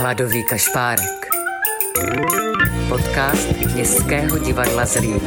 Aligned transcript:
Hladový 0.00 0.44
kašpárek. 0.44 1.26
Podcast 2.88 3.74
Městského 3.74 4.38
divadla 4.38 4.86
Zlín. 4.86 5.20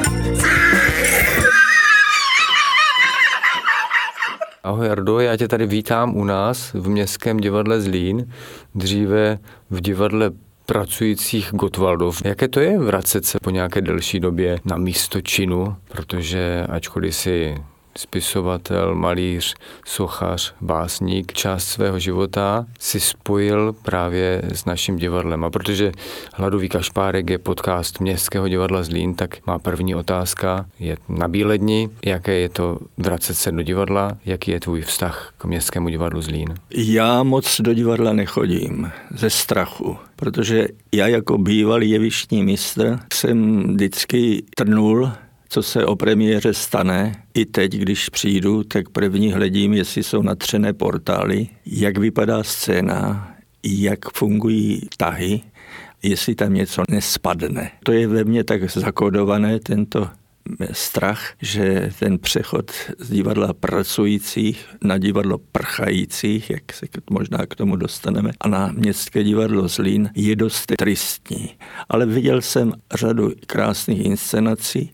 Ahoj 4.64 4.88
Jardo, 4.88 5.20
já 5.20 5.38
tě 5.38 5.48
tady 5.48 5.66
vítám 5.66 6.18
u 6.18 6.24
nás 6.24 6.74
v 6.74 6.90
Městském 6.90 7.38
divadle 7.38 7.82
Zlín, 7.82 8.34
dříve 8.76 9.40
v 9.70 9.82
divadle 9.82 10.32
pracujících 10.66 11.50
Gotwaldov. 11.52 12.22
Jaké 12.26 12.48
to 12.48 12.60
je 12.60 12.80
vracet 12.80 13.26
se 13.26 13.38
po 13.44 13.50
nějaké 13.50 13.82
delší 13.82 14.20
době 14.20 14.60
na 14.66 14.78
místo 14.78 15.22
činu, 15.22 15.76
protože 15.90 16.66
ačkoliv 16.70 17.16
si 17.16 17.56
spisovatel, 17.98 18.96
malíř, 18.96 19.56
sochař, 19.86 20.54
básník, 20.62 21.34
část 21.34 21.68
svého 21.68 22.00
života 22.00 22.66
si 22.80 23.00
spojil 23.00 23.74
právě 23.74 24.42
s 24.54 24.66
naším 24.66 24.98
divadlem. 24.98 25.44
A 25.44 25.50
protože 25.50 25.92
Hladový 26.34 26.70
kašpárek 26.70 27.30
je 27.30 27.38
podcast 27.38 28.00
Městského 28.00 28.48
divadla 28.48 28.84
Zlín, 28.84 29.14
tak 29.14 29.48
má 29.48 29.60
první 29.60 29.96
otázka 29.96 30.66
je 30.80 30.98
na 31.10 31.28
Bíledni. 31.28 31.90
Jaké 32.06 32.34
je 32.34 32.50
to 32.50 32.80
vracet 32.98 33.34
se 33.34 33.52
do 33.52 33.62
divadla? 33.62 34.18
Jaký 34.26 34.52
je 34.52 34.60
tvůj 34.60 34.82
vztah 34.82 35.34
k 35.38 35.46
Městskému 35.46 35.90
divadlu 35.90 36.22
Zlín? 36.22 36.54
Já 36.76 37.24
moc 37.24 37.62
do 37.62 37.74
divadla 37.74 38.14
nechodím 38.14 38.92
ze 39.16 39.30
strachu, 39.30 39.98
protože 40.16 40.68
já 40.92 41.08
jako 41.08 41.38
bývalý 41.38 41.90
jevištní 41.90 42.44
mistr 42.44 43.00
jsem 43.14 43.64
vždycky 43.74 44.44
trnul 44.56 45.12
co 45.52 45.64
se 45.64 45.86
o 45.86 45.96
premiéře 45.96 46.54
stane. 46.54 47.24
I 47.34 47.46
teď, 47.46 47.72
když 47.72 48.10
přijdu, 48.10 48.64
tak 48.64 48.90
první 48.90 49.34
hledím, 49.34 49.74
jestli 49.74 50.04
jsou 50.04 50.22
natřené 50.22 50.74
portály, 50.74 51.48
jak 51.66 51.98
vypadá 51.98 52.44
scéna, 52.44 53.32
jak 53.64 54.00
fungují 54.14 54.82
tahy, 54.98 55.42
jestli 56.04 56.36
tam 56.36 56.54
něco 56.54 56.84
nespadne. 56.90 57.72
To 57.84 57.92
je 57.92 58.08
ve 58.08 58.24
mně 58.24 58.44
tak 58.44 58.70
zakodované, 58.72 59.60
tento 59.60 60.10
strach, 60.72 61.34
že 61.42 61.92
ten 62.00 62.20
přechod 62.20 62.72
z 63.00 63.10
divadla 63.10 63.54
pracujících 63.54 64.66
na 64.84 64.98
divadlo 64.98 65.38
prchajících, 65.52 66.50
jak 66.50 66.74
se 66.74 66.86
možná 67.10 67.46
k 67.46 67.56
tomu 67.56 67.76
dostaneme, 67.76 68.32
a 68.40 68.48
na 68.48 68.72
městské 68.72 69.24
divadlo 69.24 69.68
Zlín 69.68 70.10
je 70.16 70.36
dost 70.36 70.72
tristní. 70.78 71.50
Ale 71.90 72.06
viděl 72.06 72.42
jsem 72.42 72.74
řadu 72.94 73.32
krásných 73.48 74.06
inscenací 74.06 74.92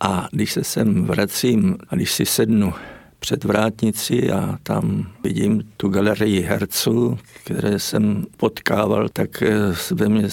a 0.00 0.28
když 0.32 0.52
se 0.52 0.64
sem 0.64 1.04
vracím 1.04 1.76
a 1.88 1.96
když 1.96 2.12
si 2.12 2.26
sednu 2.26 2.74
před 3.18 3.44
vrátnici 3.44 4.30
a 4.30 4.58
tam 4.62 5.12
vidím 5.24 5.62
tu 5.76 5.88
galerii 5.88 6.40
herců, 6.40 7.18
které 7.44 7.78
jsem 7.78 8.26
potkával, 8.36 9.08
tak 9.08 9.42
ve 9.90 10.08
mně 10.08 10.28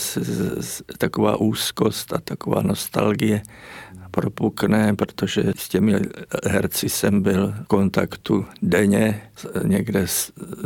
taková 0.97 1.38
úzkost 1.38 2.13
a 2.13 2.19
taková 2.19 2.61
nostalgie 2.61 3.41
propukne, 4.16 4.95
protože 4.95 5.44
s 5.55 5.69
těmi 5.69 5.95
herci 6.45 6.89
jsem 6.89 7.21
byl 7.21 7.47
v 7.47 7.67
kontaktu 7.67 8.45
denně. 8.61 9.21
Někde 9.63 10.05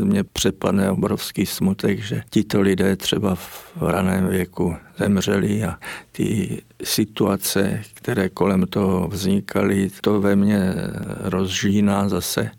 mě 0.04 0.24
přepadne 0.24 0.92
obrovský 0.92 1.46
smutek, 1.46 2.00
že 2.00 2.24
tito 2.30 2.62
lidé 2.62 2.96
třeba 2.96 3.36
v 3.36 3.74
raném 3.82 4.28
věku 4.28 4.76
zemřeli 4.98 5.64
a 5.64 5.78
ty 6.12 6.62
situace, 6.84 7.82
které 7.94 8.30
kolem 8.30 8.66
toho 8.68 9.08
vznikaly, 9.08 9.90
to 10.02 10.22
ve 10.22 10.36
mně 10.36 10.74
rozžíná 11.20 12.10
zase 12.10 12.52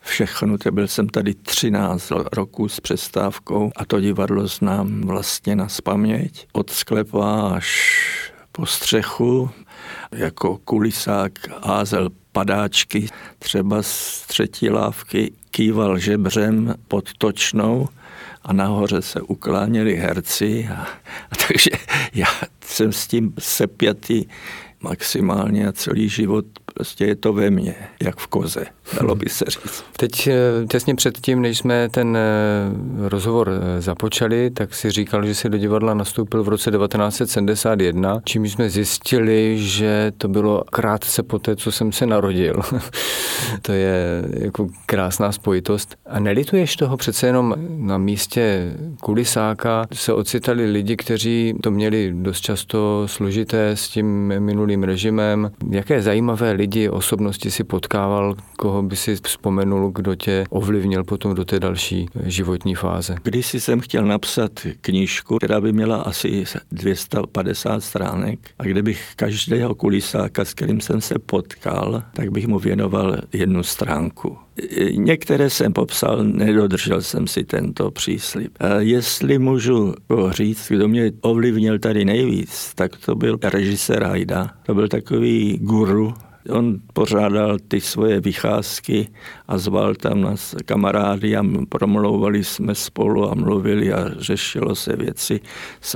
všechno. 0.00 0.56
Byl 0.70 0.88
jsem 0.88 1.08
tady 1.08 1.34
13 1.34 2.12
roků 2.32 2.68
s 2.68 2.80
přestávkou 2.80 3.70
a 3.76 3.84
to 3.84 4.00
divadlo 4.00 4.46
znám 4.46 5.00
vlastně 5.00 5.56
na 5.56 5.68
spaměť. 5.68 6.46
Od 6.52 6.70
sklepa 6.70 7.52
až 7.54 7.96
po 8.52 8.66
střechu, 8.66 9.50
jako 10.12 10.58
kulisák 10.64 11.32
házel 11.66 12.10
padáčky, 12.32 13.08
třeba 13.38 13.82
z 13.82 14.22
třetí 14.26 14.70
lávky 14.70 15.32
kýval 15.50 15.98
žebřem 15.98 16.74
pod 16.88 17.12
točnou 17.18 17.88
a 18.42 18.52
nahoře 18.52 19.02
se 19.02 19.20
ukláněli 19.20 19.96
herci. 19.96 20.68
A, 20.72 20.86
a 21.30 21.36
takže 21.48 21.70
já 22.14 22.28
jsem 22.60 22.92
s 22.92 23.06
tím 23.06 23.34
sepjatý 23.38 24.24
maximálně 24.80 25.68
a 25.68 25.72
celý 25.72 26.08
život 26.08 26.44
prostě 26.74 27.04
je 27.04 27.16
to 27.16 27.32
ve 27.32 27.50
mně, 27.50 27.74
jak 28.02 28.16
v 28.16 28.26
koze, 28.26 28.64
dalo 29.00 29.14
by 29.14 29.28
se 29.28 29.44
říct. 29.48 29.84
Teď 29.96 30.26
eh, 30.26 30.66
těsně 30.70 30.94
předtím, 30.94 31.42
než 31.42 31.58
jsme 31.58 31.88
ten 31.88 32.16
eh, 32.16 33.08
rozhovor 33.08 33.50
eh, 33.50 33.80
započali, 33.80 34.50
tak 34.50 34.74
si 34.74 34.90
říkal, 34.90 35.26
že 35.26 35.34
si 35.34 35.48
do 35.48 35.58
divadla 35.58 35.94
nastoupil 35.94 36.42
v 36.42 36.48
roce 36.48 36.70
1971, 36.70 38.20
čím 38.24 38.48
jsme 38.48 38.70
zjistili, 38.70 39.58
že 39.58 40.12
to 40.18 40.28
bylo 40.28 40.64
krátce 40.70 41.22
po 41.22 41.38
té, 41.38 41.56
co 41.56 41.72
jsem 41.72 41.92
se 41.92 42.06
narodil. 42.06 42.60
to 43.62 43.72
je 43.72 44.24
jako 44.38 44.68
krásná 44.86 45.32
spojitost. 45.32 45.96
A 46.06 46.20
nelituješ 46.20 46.76
toho 46.76 46.96
přece 46.96 47.26
jenom 47.26 47.54
na 47.76 47.98
místě 47.98 48.72
kulisáka 49.00 49.86
se 49.92 50.12
ocitali 50.12 50.70
lidi, 50.70 50.96
kteří 50.96 51.54
to 51.62 51.70
měli 51.70 52.12
dost 52.14 52.40
často 52.40 53.02
složité 53.06 53.70
s 53.70 53.88
tím 53.88 54.06
minulým 54.38 54.65
režimem. 54.84 55.50
Jaké 55.70 56.02
zajímavé 56.02 56.52
lidi 56.52 56.66
lidi, 56.66 56.90
osobnosti 56.90 57.50
si 57.50 57.64
potkával, 57.64 58.34
koho 58.58 58.82
by 58.82 58.96
si 58.96 59.16
vzpomenul, 59.16 59.90
kdo 59.90 60.14
tě 60.14 60.44
ovlivnil 60.50 61.04
potom 61.04 61.34
do 61.34 61.44
té 61.44 61.60
další 61.60 62.06
životní 62.24 62.74
fáze? 62.74 63.16
Když 63.22 63.54
jsem 63.54 63.80
chtěl 63.80 64.04
napsat 64.04 64.52
knížku, 64.80 65.38
která 65.38 65.60
by 65.60 65.72
měla 65.72 65.96
asi 65.96 66.44
250 66.72 67.80
stránek 67.80 68.38
a 68.58 68.64
kde 68.64 68.82
bych 68.82 69.12
každého 69.16 69.74
kulisáka, 69.74 70.44
s 70.44 70.54
kterým 70.54 70.80
jsem 70.80 71.00
se 71.00 71.18
potkal, 71.18 72.02
tak 72.12 72.30
bych 72.30 72.46
mu 72.46 72.58
věnoval 72.58 73.16
jednu 73.32 73.62
stránku. 73.62 74.45
Některé 74.90 75.50
jsem 75.50 75.72
popsal, 75.72 76.24
nedodržel 76.24 77.02
jsem 77.02 77.26
si 77.26 77.44
tento 77.44 77.90
příslip. 77.90 78.58
Jestli 78.78 79.38
můžu 79.38 79.94
říct, 80.30 80.68
kdo 80.68 80.88
mě 80.88 81.12
ovlivnil 81.20 81.78
tady 81.78 82.04
nejvíc, 82.04 82.72
tak 82.74 82.96
to 83.06 83.14
byl 83.14 83.38
režisér 83.42 84.02
Hajda. 84.02 84.50
To 84.66 84.74
byl 84.74 84.88
takový 84.88 85.58
guru 85.62 86.14
On 86.50 86.80
pořádal 86.92 87.58
ty 87.68 87.80
svoje 87.80 88.20
vycházky 88.20 89.08
a 89.48 89.58
zval 89.58 89.94
tam 89.94 90.20
nás 90.20 90.54
kamarády 90.64 91.36
a 91.36 91.44
promlouvali 91.68 92.44
jsme 92.44 92.74
spolu 92.74 93.30
a 93.30 93.34
mluvili 93.34 93.92
a 93.92 94.10
řešilo 94.18 94.74
se 94.74 94.96
věci. 94.96 95.40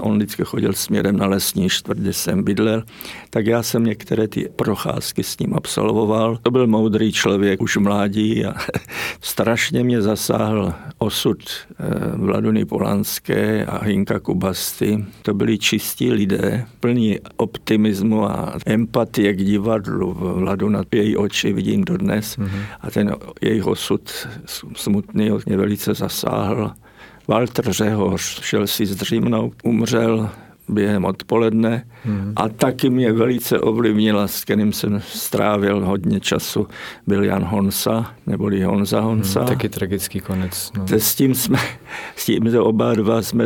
On 0.01 0.17
vždycky 0.17 0.45
chodil 0.45 0.73
směrem 0.73 1.17
na 1.17 1.27
lesní 1.27 1.69
čtvrt, 1.69 1.99
kde 1.99 2.13
jsem 2.13 2.43
bydlel, 2.43 2.83
tak 3.31 3.47
já 3.47 3.63
jsem 3.63 3.85
některé 3.85 4.29
ty 4.29 4.49
procházky 4.57 5.23
s 5.23 5.39
ním 5.39 5.55
absolvoval. 5.55 6.39
To 6.43 6.51
byl 6.51 6.67
moudrý 6.67 7.13
člověk, 7.13 7.63
už 7.63 7.77
mládí 7.77 8.45
a 8.45 8.55
strašně 9.21 9.85
mě 9.85 10.03
zasáhl 10.03 10.75
osud 10.99 11.39
eh, 11.39 11.85
Vladuny 12.17 12.65
Polanské 12.65 13.67
a 13.67 13.85
Hinka 13.85 14.21
Kubasty. 14.21 15.05
To 15.23 15.35
byli 15.35 15.59
čistí 15.59 16.13
lidé, 16.13 16.67
plní 16.81 17.19
optimismu 17.37 18.25
a 18.25 18.55
empatie 18.67 19.33
k 19.33 19.37
divadlu, 19.37 20.17
vladu 20.41 20.69
na 20.69 20.83
její 20.95 21.17
oči 21.17 21.53
vidím 21.53 21.85
dodnes 21.85 22.39
mm-hmm. 22.39 22.63
a 22.81 22.91
ten 22.91 23.15
jejich 23.41 23.67
osud 23.67 24.29
smutný 24.77 25.31
mě 25.47 25.57
velice 25.57 25.95
zasáhl. 25.95 26.73
Walter 27.29 27.73
Řehoř 27.73 28.43
šel 28.43 28.67
si 28.67 28.87
zdřímnout, 28.87 29.55
umřel 29.65 30.31
během 30.71 31.05
odpoledne 31.05 31.87
hmm. 32.05 32.33
a 32.37 32.49
taky 32.49 32.91
mě 32.91 33.13
velice 33.13 33.61
ovlivnila, 33.61 34.29
s 34.29 34.45
kterým 34.45 34.73
jsem 34.73 35.01
strávil 35.01 35.87
hodně 35.87 36.21
času, 36.21 36.67
byl 37.07 37.25
Jan 37.25 37.45
Honsa, 37.45 38.15
neboli 38.27 38.63
Honza 38.63 39.01
Honsa. 39.01 39.41
Hmm, 39.41 39.49
taky 39.49 39.69
tragický 39.69 40.21
konec. 40.21 40.73
No. 40.77 40.87
S 40.99 41.15
tím 41.15 41.35
jsme, 41.35 41.59
s 42.17 42.25
tím 42.25 42.51
že 42.51 42.61
oba 42.61 42.95
dva 42.95 43.23
jsme 43.23 43.45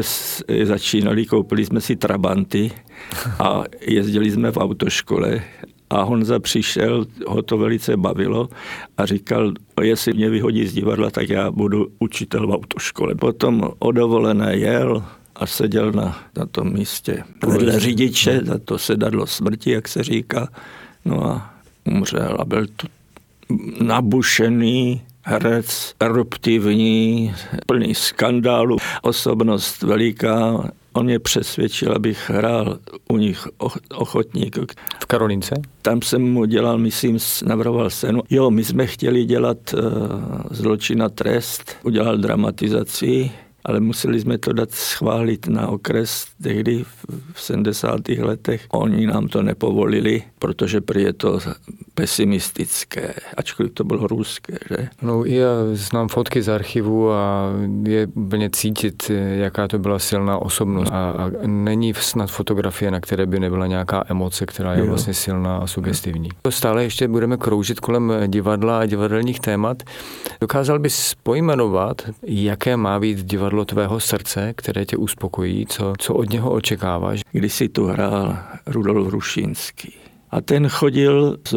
začínali, 0.65 1.27
koupili 1.27 1.65
jsme 1.65 1.81
si 1.81 1.97
Trabanty 1.97 2.71
a 3.39 3.65
jezdili 3.87 4.31
jsme 4.31 4.51
v 4.51 4.57
autoškole 4.57 5.43
a 5.91 6.03
Honza 6.03 6.39
přišel, 6.39 7.07
ho 7.27 7.43
to 7.43 7.59
velice 7.59 7.97
bavilo 7.97 8.49
a 8.97 9.07
říkal, 9.07 9.53
jestli 9.83 10.13
mě 10.13 10.31
vyhodí 10.31 10.67
z 10.67 10.73
divadla, 10.73 11.11
tak 11.11 11.29
já 11.29 11.51
budu 11.51 11.87
učitel 11.99 12.47
v 12.47 12.51
autoškole. 12.51 13.15
Potom 13.15 13.71
o 13.79 13.93
dovolené 13.93 14.57
jel, 14.57 15.05
a 15.37 15.47
seděl 15.47 15.93
na, 15.93 16.19
na 16.37 16.47
tom 16.47 16.73
místě 16.73 17.25
vedle 17.47 17.81
řidiče, 17.81 18.41
za 18.45 18.59
to 18.59 18.79
sedadlo 18.79 19.27
smrti, 19.27 19.71
jak 19.71 19.89
se 19.89 20.03
říká. 20.03 20.49
No 21.05 21.27
a 21.27 21.55
umřel 21.85 22.37
a 22.41 22.45
byl 22.45 22.67
to 22.77 22.87
nabušený 23.81 25.03
herec, 25.23 25.95
eruptivní, 26.01 27.35
plný 27.67 27.95
skandálu, 27.95 28.77
osobnost 29.03 29.83
veliká, 29.83 30.71
On 30.97 31.05
mě 31.07 31.19
přesvědčil, 31.19 31.93
abych 31.93 32.31
hrál 32.31 32.79
u 33.09 33.17
nich 33.17 33.49
ochotník. 33.95 34.59
V 35.03 35.07
Karolínce? 35.07 35.55
Tam 35.83 36.03
jsem 36.03 36.23
mu 36.23 36.45
dělal, 36.45 36.79
myslím, 36.79 37.19
navrhoval 37.47 37.91
scénu. 37.91 38.23
Jo, 38.31 38.51
my 38.51 38.65
jsme 38.65 38.87
chtěli 38.87 39.25
dělat 39.25 39.59
uh, 39.75 39.81
zločina 40.51 41.09
trest, 41.09 41.77
udělal 41.83 42.19
dramatizaci 42.19 43.31
ale 43.65 43.81
museli 43.81 44.21
jsme 44.21 44.39
to 44.39 44.53
dát 44.53 44.71
schválit 44.71 45.47
na 45.47 45.69
okres 45.69 46.27
tehdy 46.43 46.85
v 47.33 47.41
70. 47.43 48.09
letech. 48.09 48.67
Oni 48.73 49.07
nám 49.07 49.29
to 49.29 49.43
nepovolili, 49.43 50.23
protože 50.39 50.81
prý 50.81 51.03
je 51.03 51.13
to 51.13 51.41
pesimistické, 51.95 53.15
ačkoliv 53.37 53.73
to 53.73 53.85
bylo 53.85 54.07
ruské, 54.07 54.59
že? 54.71 54.89
No 55.03 55.25
já 55.25 55.49
znám 55.73 56.09
fotky 56.09 56.43
z 56.43 56.49
archivu 56.49 57.13
a 57.13 57.51
je 57.83 58.07
úplně 58.07 58.51
cítit, 58.51 59.11
jaká 59.35 59.69
to 59.69 59.79
byla 59.79 59.99
silná 59.99 60.39
osobnost. 60.39 60.91
A, 60.93 61.11
a 61.11 61.31
není 61.47 61.95
snad 61.95 62.31
fotografie, 62.31 62.91
na 62.91 63.01
které 63.01 63.27
by 63.27 63.41
nebyla 63.41 63.67
nějaká 63.67 64.05
emoce, 64.09 64.47
která 64.47 64.73
je 64.73 64.81
jo. 64.81 64.87
vlastně 64.87 65.15
silná 65.15 65.57
a 65.57 65.67
sugestivní. 65.67 66.29
Stále 66.51 66.85
ještě 66.85 67.09
budeme 67.09 67.37
kroužit 67.37 67.81
kolem 67.81 68.13
divadla 68.27 68.79
a 68.81 68.87
divadelních 68.87 69.41
témat. 69.41 69.83
Dokázal 70.41 70.79
bys 70.79 71.15
pojmenovat, 71.23 72.03
jaké 72.23 72.77
má 72.77 73.01
být 73.01 73.19
divadlo 73.19 73.54
tvého 73.65 74.01
srdce, 74.01 74.55
které 74.57 74.87
tě 74.87 74.97
uspokojí, 74.97 75.67
co, 75.67 75.93
co 75.99 76.15
od 76.15 76.31
něho 76.31 76.53
očekáváš? 76.53 77.21
Když 77.33 77.53
si 77.53 77.69
tu 77.69 77.87
hrál 77.87 78.39
Rudolf 78.67 79.09
Rušínský 79.09 79.95
a 80.31 80.41
ten 80.41 80.69
chodil 80.69 81.37
s 81.49 81.57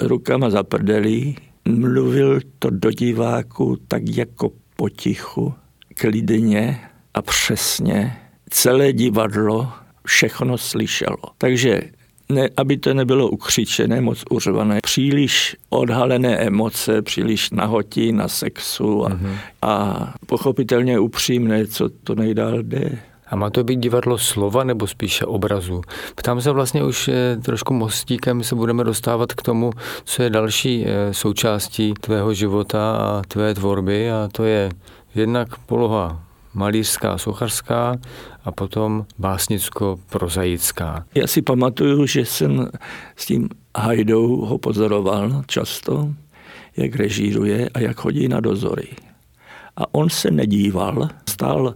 rukama 0.00 0.50
za 0.50 0.62
prdelí, 0.62 1.36
mluvil 1.68 2.40
to 2.58 2.70
do 2.70 2.90
diváku 2.90 3.76
tak 3.88 4.02
jako 4.08 4.52
potichu, 4.76 5.54
klidně 5.94 6.80
a 7.14 7.22
přesně. 7.22 8.16
Celé 8.50 8.92
divadlo 8.92 9.72
všechno 10.06 10.58
slyšelo. 10.58 11.16
Takže 11.38 11.82
ne, 12.28 12.48
aby 12.56 12.76
to 12.76 12.94
nebylo 12.94 13.28
ukřičené, 13.28 14.00
moc 14.00 14.24
uřvané, 14.30 14.78
příliš 14.82 15.56
odhalené 15.68 16.36
emoce, 16.36 17.02
příliš 17.02 17.50
nahotí 17.50 18.12
na 18.12 18.28
sexu 18.28 19.06
a, 19.06 19.08
mm-hmm. 19.08 19.36
a 19.62 20.14
pochopitelně 20.26 20.98
upřímné, 20.98 21.66
co 21.66 21.88
to 21.88 22.14
nejdál 22.14 22.62
jde. 22.62 22.98
A 23.28 23.36
má 23.36 23.50
to 23.50 23.64
být 23.64 23.80
divadlo 23.80 24.18
slova 24.18 24.64
nebo 24.64 24.86
spíše 24.86 25.24
obrazu? 25.24 25.82
Ptám 26.14 26.40
se 26.40 26.50
vlastně 26.50 26.84
už 26.84 27.08
eh, 27.08 27.36
trošku 27.42 27.74
mostíkem, 27.74 28.42
se 28.42 28.54
budeme 28.54 28.84
dostávat 28.84 29.32
k 29.32 29.42
tomu, 29.42 29.70
co 30.04 30.22
je 30.22 30.30
další 30.30 30.84
eh, 30.86 31.14
součástí 31.14 31.94
tvého 32.00 32.34
života 32.34 32.96
a 32.96 33.22
tvé 33.28 33.54
tvorby 33.54 34.10
a 34.10 34.28
to 34.32 34.44
je 34.44 34.70
jednak 35.14 35.56
poloha 35.58 36.25
malířská, 36.56 37.18
sochařská 37.18 37.96
a 38.44 38.52
potom 38.52 39.06
básnicko-prozaická. 39.18 41.04
Já 41.14 41.26
si 41.26 41.42
pamatuju, 41.42 42.06
že 42.06 42.24
jsem 42.24 42.68
s 43.16 43.26
tím 43.26 43.48
Hajdou 43.76 44.36
ho 44.36 44.58
pozoroval 44.58 45.42
často, 45.46 46.14
jak 46.76 46.96
režíruje 46.96 47.68
a 47.74 47.80
jak 47.80 47.96
chodí 47.96 48.28
na 48.28 48.40
dozory. 48.40 48.88
A 49.76 49.94
on 49.94 50.10
se 50.10 50.30
nedíval, 50.30 51.08
stál 51.28 51.74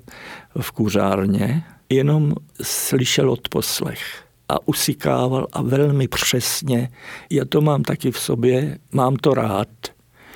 v 0.61 0.73
kuřárně, 0.73 1.65
jenom 1.89 2.35
slyšel 2.63 3.31
odposlech 3.31 4.25
a 4.49 4.69
usikával 4.69 5.47
a 5.53 5.63
velmi 5.63 6.09
přesně. 6.09 6.89
Já 7.31 7.45
to 7.45 7.61
mám 7.61 7.83
taky 7.83 8.11
v 8.11 8.19
sobě, 8.19 8.79
mám 8.93 9.17
to 9.17 9.35
rád, 9.35 9.69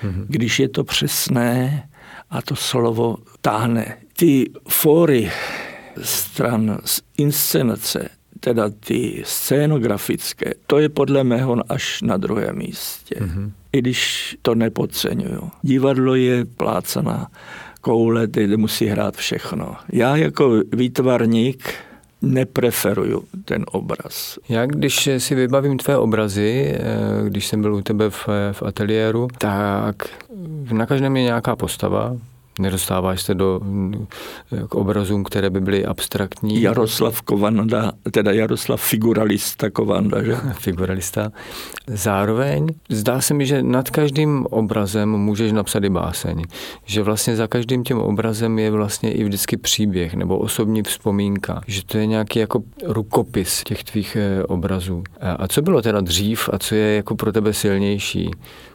mm-hmm. 0.03 0.25
když 0.29 0.61
je 0.61 0.69
to 0.69 0.85
přesné 0.85 1.89
a 2.31 2.43
to 2.43 2.57
slovo 2.57 3.17
táhne. 3.41 4.04
Ty 4.17 4.51
fóry 4.69 5.31
stran 6.03 6.79
inscenace, 7.17 8.09
teda 8.41 8.71
ty 8.81 9.23
scénografické, 9.27 10.55
to 10.67 10.79
je 10.79 10.89
podle 10.89 11.25
mého 11.25 11.73
až 11.73 12.03
na 12.03 12.17
druhém 12.17 12.59
místě. 12.59 13.15
Mm-hmm. 13.19 13.51
I 13.73 13.79
když 13.79 14.37
to 14.43 14.55
nepodceňuju. 14.55 15.51
Divadlo 15.63 16.15
je 16.15 16.45
plácaná 16.45 17.31
koule, 17.81 18.27
ty 18.27 18.57
musí 18.57 18.87
hrát 18.87 19.17
všechno. 19.17 19.77
Já 19.93 20.17
jako 20.17 20.61
výtvarník 20.73 21.75
nepreferuju 22.23 23.25
ten 23.45 23.65
obraz. 23.73 24.39
Já 24.49 24.67
když 24.67 25.09
si 25.19 25.35
vybavím 25.35 25.79
tvé 25.79 25.97
obrazy, 25.97 26.75
eh, 26.75 26.81
když 27.29 27.47
jsem 27.47 27.63
byl 27.63 27.75
u 27.75 27.83
tebe 27.83 28.11
v, 28.11 28.29
v 28.53 28.63
ateliéru, 28.63 29.29
tak 29.39 29.97
na 30.73 30.87
každém 30.87 31.17
je 31.17 31.23
nějaká 31.23 31.57
postava, 31.57 32.17
Nedostáváš 32.59 33.23
se 33.23 33.35
do, 33.35 33.61
k 34.69 34.75
obrazům, 34.75 35.25
které 35.25 35.51
by 35.51 35.61
byly 35.61 35.85
abstraktní? 35.85 36.63
Jaroslav 36.63 37.23
Kovanda, 37.23 37.93
teda 38.11 38.33
Jaroslav 38.33 38.83
figuralista 38.83 39.71
Kovanda, 39.71 40.23
že? 40.23 40.37
figuralista. 40.53 41.33
Zároveň 41.87 42.67
zdá 42.89 43.21
se 43.21 43.35
mi, 43.35 43.47
že 43.47 43.63
nad 43.63 43.91
každým 43.91 44.47
obrazem 44.47 45.09
můžeš 45.09 45.53
napsat 45.53 45.85
i 45.85 45.91
báseň. 45.91 46.43
Že 46.85 47.03
vlastně 47.03 47.37
za 47.37 47.47
každým 47.47 47.85
tím 47.85 47.99
obrazem 47.99 48.59
je 48.59 48.71
vlastně 48.71 49.13
i 49.13 49.25
vždycky 49.25 49.57
příběh 49.57 50.15
nebo 50.15 50.39
osobní 50.39 50.83
vzpomínka. 50.83 51.61
Že 51.67 51.85
to 51.85 51.99
je 51.99 52.07
nějaký 52.07 52.39
jako 52.39 52.63
rukopis 52.83 53.63
těch 53.65 53.85
tvých 53.85 54.17
eh, 54.17 54.45
obrazů. 54.45 55.03
A 55.21 55.49
co 55.49 55.63
bylo 55.63 55.83
teda 55.83 56.01
dřív 56.01 56.49
a 56.53 56.59
co 56.59 56.75
je 56.75 56.97
jako 56.97 57.15
pro 57.15 57.33
tebe 57.33 57.53
silnější? 57.53 58.31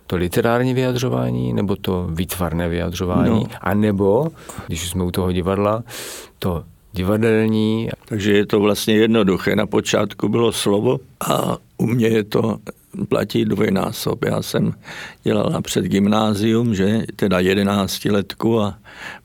To 0.10 0.16
literární 0.16 0.74
vyjadřování 0.74 1.54
nebo 1.54 1.76
to 1.76 2.08
výtvarné 2.12 2.70
vyjadřování, 2.70 3.30
no. 3.30 3.46
a 3.62 3.74
nebo, 3.74 4.28
když 4.68 4.90
jsme 4.90 5.04
u 5.04 5.12
toho 5.12 5.32
divadla, 5.32 5.84
to 6.40 6.64
divadelní. 6.94 7.90
Takže 8.06 8.34
je 8.34 8.46
to 8.46 8.60
vlastně 8.60 8.96
jednoduché. 8.96 9.56
Na 9.56 9.68
počátku 9.68 10.30
bylo 10.30 10.52
slovo 10.52 11.00
a 11.30 11.58
u 11.78 11.86
mě 11.86 12.08
je 12.08 12.24
to 12.24 12.58
platí 13.10 13.46
dvojnásob. 13.46 14.26
Já 14.26 14.42
jsem 14.42 14.74
dělal 15.24 15.50
napřed 15.50 15.86
gymnázium, 15.86 16.76
že 16.76 17.04
teda 17.16 17.40
jedenácti 17.40 18.12
letku 18.12 18.62
a 18.62 18.78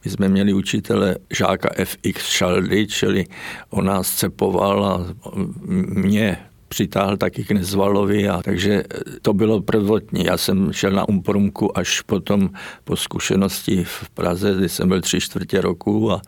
my 0.05 0.11
jsme 0.11 0.29
měli 0.29 0.53
učitele 0.53 1.17
žáka 1.31 1.69
FX 1.85 2.29
Šaldy, 2.29 2.87
čili 2.87 3.25
on 3.71 3.85
nás 3.85 4.11
cepoval 4.11 4.85
a 4.85 5.07
mě 5.89 6.39
přitáhl 6.75 7.17
taky 7.17 7.44
k 7.44 7.50
Nezvalovi, 7.50 8.29
a 8.29 8.43
takže 8.43 8.85
to 9.23 9.32
bylo 9.32 9.62
prvotní. 9.62 10.25
Já 10.25 10.37
jsem 10.37 10.73
šel 10.73 10.91
na 10.91 11.09
Umprumku 11.09 11.79
až 11.79 12.00
potom 12.00 12.50
po 12.85 12.97
zkušenosti 12.97 13.85
v 13.85 14.11
Praze, 14.11 14.55
kdy 14.55 14.69
jsem 14.69 14.88
byl 14.88 15.00
tři 15.00 15.21
čtvrtě 15.21 15.61
roku 15.61 16.12
a 16.12 16.23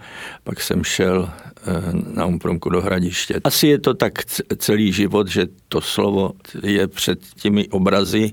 pak 0.45 0.61
jsem 0.61 0.85
šel 0.85 1.29
eh, 1.29 1.73
na 2.15 2.27
Umprumku 2.27 2.71
do 2.71 2.81
Hradiště. 2.81 3.41
Asi 3.45 3.67
je 3.67 3.79
to 3.79 3.95
tak 3.95 4.13
celý 4.57 4.93
život, 4.93 5.29
že 5.29 5.47
to 5.69 5.81
slovo 5.81 6.33
je 6.63 6.87
před 6.87 7.19
těmi 7.35 7.69
obrazy 7.69 8.33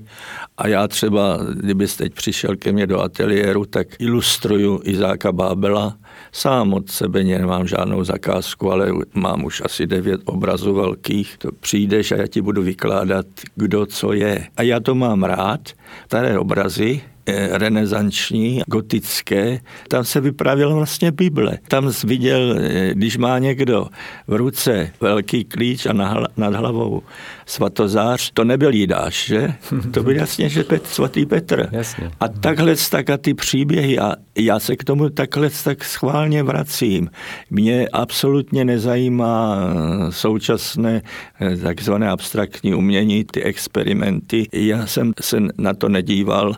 a 0.56 0.68
já 0.68 0.88
třeba, 0.88 1.38
kdybyste 1.54 2.04
teď 2.04 2.14
přišel 2.14 2.56
ke 2.56 2.72
mně 2.72 2.86
do 2.86 3.00
ateliéru, 3.00 3.64
tak 3.64 3.86
ilustruju 3.98 4.80
Izáka 4.84 5.32
Bábela, 5.32 5.96
Sám 6.32 6.74
od 6.74 6.90
sebe 6.90 7.24
nemám 7.24 7.66
žádnou 7.66 8.04
zakázku, 8.04 8.72
ale 8.72 8.92
mám 9.14 9.44
už 9.44 9.62
asi 9.64 9.86
devět 9.86 10.20
obrazů 10.24 10.74
velkých. 10.74 11.38
To 11.38 11.52
přijdeš 11.60 12.12
a 12.12 12.16
já 12.16 12.26
ti 12.26 12.42
budu 12.42 12.62
vykládat, 12.62 13.26
kdo 13.54 13.86
co 13.86 14.12
je. 14.12 14.46
A 14.56 14.62
já 14.62 14.80
to 14.80 14.94
mám 14.94 15.24
rád, 15.24 15.68
staré 16.06 16.38
obrazy, 16.38 17.00
renesanční, 17.50 18.62
gotické, 18.66 19.60
tam 19.88 20.04
se 20.04 20.20
vyprávěla 20.20 20.74
vlastně 20.74 21.12
Bible. 21.12 21.58
Tam 21.68 21.90
viděl, 22.04 22.56
eh, 22.60 22.94
když 22.94 23.16
má 23.16 23.38
někdo 23.38 23.86
v 24.26 24.34
ruce 24.34 24.90
velký 25.00 25.44
klíč 25.44 25.86
a 25.86 25.92
nad 26.36 26.54
hlavou 26.54 27.02
svatozář, 27.46 28.30
to 28.34 28.44
nebyl 28.44 28.74
Jidáš, 28.74 29.26
že? 29.26 29.54
To 29.90 30.02
byl 30.02 30.16
jasně, 30.16 30.48
že 30.48 30.64
Pet, 30.64 30.86
svatý 30.86 31.26
Petr. 31.26 31.68
Jasně. 31.72 32.10
A 32.20 32.28
takhle 32.28 32.74
tak 32.90 33.10
a 33.10 33.16
ty 33.16 33.34
příběhy, 33.34 33.98
a 33.98 34.14
já 34.38 34.60
se 34.60 34.76
k 34.76 34.84
tomu 34.84 35.08
takhle 35.08 35.50
tak 35.64 35.84
schválně 35.84 36.42
vracím. 36.42 37.10
Mě 37.50 37.88
absolutně 37.92 38.64
nezajímá 38.64 39.56
eh, 39.58 40.12
současné 40.12 41.02
takzvané 41.62 42.10
abstraktní 42.10 42.74
umění, 42.74 43.24
ty 43.24 43.42
experimenty. 43.42 44.48
Já 44.52 44.86
jsem 44.86 45.12
se 45.20 45.40
na 45.58 45.74
to 45.74 45.88
nedíval, 45.88 46.56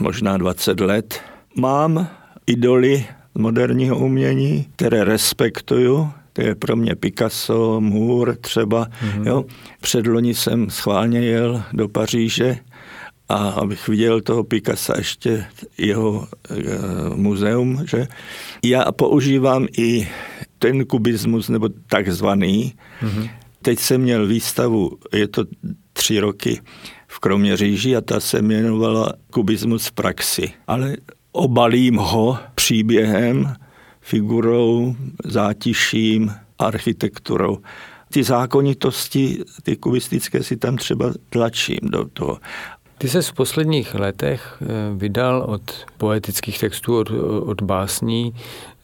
možná 0.00 0.36
20 0.36 0.80
let. 0.80 1.20
Mám 1.56 2.08
idoly 2.46 3.06
moderního 3.34 3.98
umění, 3.98 4.66
které 4.76 5.04
respektuju, 5.04 6.10
to 6.32 6.42
je 6.42 6.54
pro 6.54 6.76
mě 6.76 6.94
Picasso, 6.94 7.80
Moore 7.80 8.36
třeba. 8.36 8.86
Mm-hmm. 8.86 9.26
Jo. 9.26 9.44
Předloni 9.80 10.34
jsem 10.34 10.70
schválně 10.70 11.20
jel 11.20 11.62
do 11.72 11.88
Paříže 11.88 12.58
a 13.28 13.36
abych 13.36 13.88
viděl 13.88 14.20
toho 14.20 14.44
Picassa 14.44 14.94
ještě 14.98 15.46
jeho 15.78 16.28
e, 16.50 16.54
muzeum, 17.14 17.84
že 17.90 18.06
já 18.64 18.92
používám 18.92 19.66
i 19.78 20.08
ten 20.58 20.84
kubismus, 20.84 21.48
nebo 21.48 21.68
takzvaný. 21.68 22.74
Mm-hmm. 23.02 23.30
Teď 23.62 23.78
jsem 23.78 24.00
měl 24.00 24.26
výstavu, 24.26 24.98
je 25.12 25.28
to 25.28 25.44
tři 25.92 26.20
roky, 26.20 26.60
v 27.08 27.18
Kroměříži 27.18 27.96
a 27.96 28.00
ta 28.00 28.20
se 28.20 28.38
jmenovala 28.38 29.12
Kubismus 29.30 29.86
v 29.86 29.92
praxi. 29.92 30.52
Ale 30.66 30.96
obalím 31.32 31.96
ho 31.96 32.38
příběhem, 32.54 33.54
figurou, 34.00 34.96
zátiším, 35.24 36.32
architekturou. 36.58 37.58
Ty 38.12 38.24
zákonitosti, 38.24 39.38
ty 39.62 39.76
kubistické 39.76 40.42
si 40.42 40.56
tam 40.56 40.76
třeba 40.76 41.12
tlačím 41.30 41.78
do 41.82 42.04
toho. 42.04 42.38
Ty 42.98 43.08
se 43.08 43.22
v 43.22 43.32
posledních 43.32 43.94
letech 43.94 44.62
eh, 44.62 44.66
vydal 44.96 45.44
od 45.48 45.86
poetických 45.98 46.58
textů, 46.58 46.98
od, 46.98 47.10
od 47.42 47.62
básní 47.62 48.34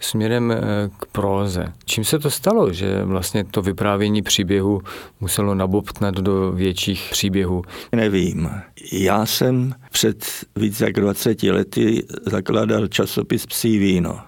směrem 0.05 0.53
eh, 0.53 0.61
k 0.99 1.07
próze. 1.07 1.73
Čím 1.85 2.05
se 2.05 2.19
to 2.19 2.31
stalo, 2.31 2.73
že 2.73 3.05
vlastně 3.05 3.45
to 3.45 3.63
vyprávění 3.63 4.23
příběhu 4.23 4.81
muselo 5.21 5.55
nabobtnat 5.55 6.15
do 6.15 6.53
větších 6.53 7.09
příběhů? 7.11 7.63
Nevím. 7.93 8.51
Já 8.93 9.27
jsem 9.27 9.75
před 9.93 10.27
více 10.57 10.85
jak 10.85 10.93
20 10.93 11.43
lety 11.43 12.07
zakládal 12.27 12.87
časopis 12.87 13.47
Psí 13.47 13.79
víno. 13.79 14.21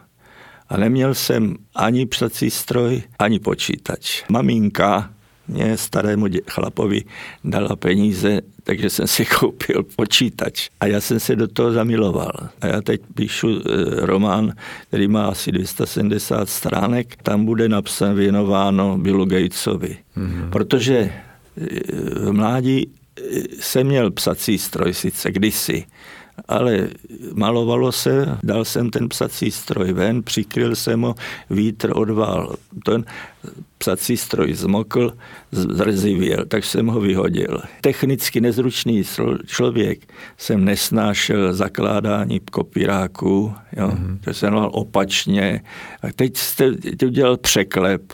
A 0.68 0.76
neměl 0.76 1.14
jsem 1.14 1.56
ani 1.75 2.06
psací 2.06 2.50
stroj, 2.50 3.02
ani 3.18 3.38
počítač. 3.38 4.25
Maminka 4.28 5.11
mě 5.49 5.76
starému 5.76 6.26
chlapovi 6.50 7.05
dala 7.45 7.76
peníze, 7.76 8.41
takže 8.62 8.91
jsem 8.91 9.07
si 9.07 9.26
koupil 9.41 9.83
počítač 9.97 10.69
a 10.81 10.87
já 10.87 11.00
jsem 11.00 11.21
se 11.21 11.37
do 11.37 11.49
toho 11.49 11.73
zamiloval. 11.73 12.33
A 12.61 12.67
já 12.67 12.81
teď 12.81 13.00
píšu 13.15 13.49
e, 13.49 13.61
román, 14.07 14.53
který 14.88 15.09
má 15.09 15.26
asi 15.26 15.53
270 15.53 16.49
stránek, 16.49 17.17
tam 17.23 17.45
bude 17.45 17.69
napsan 17.69 18.15
věnováno 18.15 18.99
Billu 18.99 19.25
Gatesovi. 19.25 19.97
Mm-hmm. 20.17 20.50
Protože 20.50 20.97
e, 20.97 21.12
v 22.15 22.33
mládí 22.33 22.83
e, 22.83 22.91
jsem 23.61 23.87
měl 23.87 24.11
psací 24.11 24.59
stroj 24.59 24.95
sice 24.95 25.33
kdysi, 25.33 25.85
ale 26.49 26.88
malovalo 27.35 27.93
se, 27.93 28.38
dal 28.43 28.64
jsem 28.64 28.90
ten 28.90 29.09
psací 29.09 29.50
stroj 29.50 29.93
ven, 29.93 30.23
přikryl 30.23 30.75
jsem 30.75 31.02
ho, 31.02 31.14
vítr 31.50 31.93
odval. 31.95 32.57
Ten 32.85 33.05
psací 33.78 34.16
stroj 34.16 34.55
zmokl, 34.55 35.12
zrzivěl, 35.52 36.45
tak 36.49 36.64
jsem 36.64 36.87
ho 36.87 37.00
vyhodil. 37.00 37.62
Technicky 37.81 38.40
nezručný 38.40 39.02
člověk 39.47 40.12
jsem 40.38 40.64
nesnášel 40.64 41.55
zakládání 41.55 42.40
kopíráků, 42.50 43.55
jo, 43.76 43.88
mm-hmm. 43.88 44.19
to 44.25 44.35
jsem 44.35 44.55
opačně. 44.55 45.62
A 46.02 46.07
teď 46.16 46.37
jste 46.37 46.71
udělal 47.07 47.37
překlep 47.37 48.12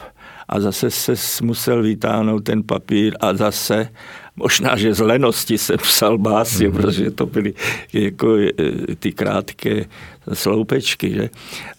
a 0.48 0.60
zase 0.60 0.90
se 0.90 1.14
musel 1.42 1.82
vytáhnout 1.82 2.44
ten 2.44 2.62
papír 2.62 3.16
a 3.20 3.34
zase 3.34 3.88
Možná, 4.36 4.76
že 4.76 4.94
z 4.94 5.00
lenosti 5.00 5.58
jsem 5.58 5.78
psal 5.78 6.18
básně, 6.18 6.68
mm-hmm. 6.68 6.76
protože 6.76 7.10
to 7.10 7.26
byly 7.26 7.54
jako 7.92 8.36
e, 8.36 8.52
ty 8.98 9.12
krátké 9.12 9.84
sloupečky, 10.32 11.10
že? 11.10 11.30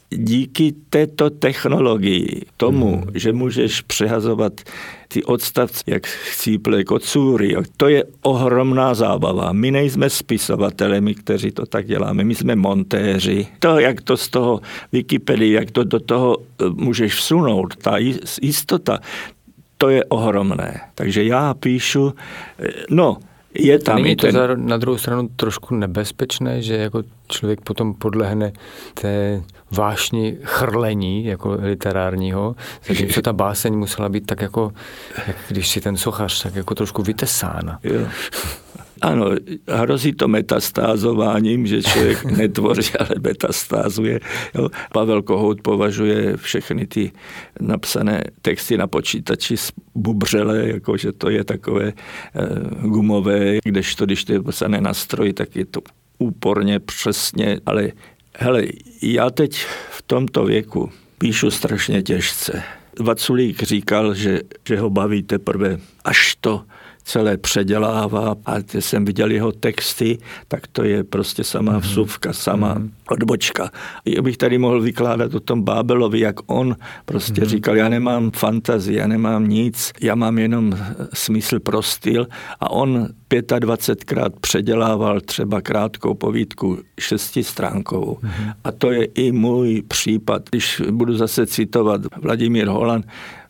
Díky 0.10 0.74
této 0.90 1.30
technologii, 1.30 2.42
tomu, 2.58 2.96
mm. 2.96 3.12
že 3.14 3.34
můžeš 3.34 3.82
přehazovat 3.82 4.62
ty 5.08 5.24
odstavce, 5.24 5.84
jak 5.88 6.08
chcíple 6.08 6.84
kocůry, 6.84 7.56
to 7.78 7.88
je 7.88 8.04
ohromná 8.22 8.94
zábava. 8.94 9.54
My 9.54 9.72
nejsme 9.72 10.10
spisovatele, 10.10 11.02
my, 11.02 11.16
kteří 11.16 11.52
to 11.52 11.66
tak 11.66 11.88
děláme, 11.88 12.24
my 12.24 12.36
jsme 12.36 12.56
montéři. 12.56 13.48
To, 13.60 13.80
jak 13.80 14.02
to 14.02 14.18
z 14.18 14.30
toho 14.30 14.62
Wikipedii, 14.92 15.52
jak 15.52 15.72
to 15.72 15.84
do 15.84 16.00
toho 16.00 16.38
e, 16.38 16.70
můžeš 16.70 17.14
vsunout, 17.14 17.76
ta 17.76 17.98
jistota, 18.42 19.00
to 19.84 19.90
je 19.90 20.06
ohromné. 20.06 20.82
Takže 20.96 21.24
já 21.24 21.54
píšu, 21.54 22.14
eh, 22.60 22.68
no, 22.90 23.18
je 23.54 23.80
tam 23.80 23.96
Není 24.02 24.16
to 24.16 24.28
ten... 24.28 24.68
na 24.68 24.78
druhou 24.78 24.98
stranu 24.98 25.28
trošku 25.36 25.76
nebezpečné, 25.76 26.62
že 26.62 26.76
jako 26.76 27.04
člověk 27.28 27.62
potom 27.62 27.94
podlehne 27.94 28.52
té 28.94 29.42
vášni 29.72 30.38
chrlení 30.44 31.26
jako 31.26 31.58
literárního, 31.62 32.56
zatímco 32.88 33.22
ta 33.22 33.34
báseň 33.34 33.76
musela 33.76 34.10
být 34.10 34.26
tak 34.26 34.42
jako, 34.42 34.72
jak 35.28 35.36
když 35.48 35.70
si 35.70 35.82
ten 35.82 35.98
sochař, 35.98 36.44
tak 36.44 36.56
jako 36.56 36.76
trošku 36.76 37.04
vytesána. 37.04 37.80
Jo. 37.84 38.08
Ano, 39.04 39.32
hrozí 39.68 40.14
to 40.14 40.28
metastázováním, 40.28 41.68
že 41.68 41.84
člověk 41.84 42.26
netvoří, 42.38 42.92
ale 43.00 43.10
metastázuje. 43.20 44.20
Jo. 44.56 44.70
Pavel 44.94 45.22
Kohout 45.22 45.62
považuje 45.62 46.38
všechny 46.38 46.88
ty 46.88 47.12
napsané 47.60 48.24
texty 48.42 48.78
na 48.78 48.88
počítači 48.88 49.58
z 49.58 49.72
bubřele, 49.96 50.68
jako 50.68 50.98
že 50.98 51.12
to 51.12 51.30
je 51.30 51.44
takové 51.44 51.88
e, 51.88 51.94
gumové, 52.88 53.58
kdežto 53.64 54.06
když 54.06 54.24
to 54.24 54.34
je 54.34 54.42
psané 54.42 54.82
na 54.82 54.94
stroji, 54.94 55.34
tak 55.34 55.56
je 55.56 55.66
to 55.66 55.82
úporně, 56.18 56.80
přesně, 56.80 57.60
ale 57.66 57.92
hele, 58.36 58.64
já 59.02 59.30
teď 59.30 59.66
v 59.92 60.02
tomto 60.02 60.46
věku 60.46 60.92
píšu 61.18 61.52
strašně 61.52 62.04
těžce. 62.04 62.64
Vaculík 63.00 63.64
říkal, 63.64 64.14
že, 64.14 64.42
že 64.68 64.80
ho 64.80 64.90
baví 64.90 65.24
teprve 65.24 65.78
až 66.04 66.36
to 66.42 66.64
celé 67.04 67.38
předělává 67.38 68.36
a 68.46 68.60
když 68.60 68.86
jsem 68.86 69.06
viděl 69.06 69.32
jeho 69.32 69.52
texty, 69.52 70.18
tak 70.48 70.68
to 70.68 70.84
je 70.84 71.04
prostě 71.04 71.44
sama 71.44 71.72
mhm. 71.72 71.82
vsuvka, 71.82 72.34
sama 72.34 72.74
mm. 72.74 72.92
odbočka. 73.10 73.72
Já 74.06 74.22
bych 74.22 74.38
tady 74.38 74.58
mohl 74.58 74.82
vykládat 74.82 75.34
o 75.34 75.40
tom 75.40 75.64
Bábelovi, 75.64 76.20
jak 76.20 76.36
on 76.46 76.76
prostě 77.06 77.42
mm. 77.42 77.48
říkal, 77.48 77.76
já 77.76 77.90
nemám 77.90 78.32
fantazii, 78.32 78.98
já 78.98 79.08
nemám 79.08 79.48
nic, 79.48 79.92
já 80.02 80.16
mám 80.16 80.38
jenom 80.38 80.78
smysl 81.14 81.60
pro 81.60 81.82
styl 81.82 82.28
a 82.60 82.72
on 82.72 83.08
25krát 83.42 84.30
předělával 84.42 85.22
třeba 85.22 85.62
krátkou 85.62 86.14
povídku 86.14 86.78
šestistránkovou. 87.00 88.18
Mm. 88.22 88.30
A 88.64 88.72
to 88.72 88.92
je 88.92 89.06
i 89.06 89.32
můj 89.32 89.84
případ. 89.88 90.42
Když 90.50 90.82
budu 90.92 91.18
zase 91.18 91.46
citovat 91.46 92.02
Vladimír 92.22 92.68
Holan, 92.68 93.04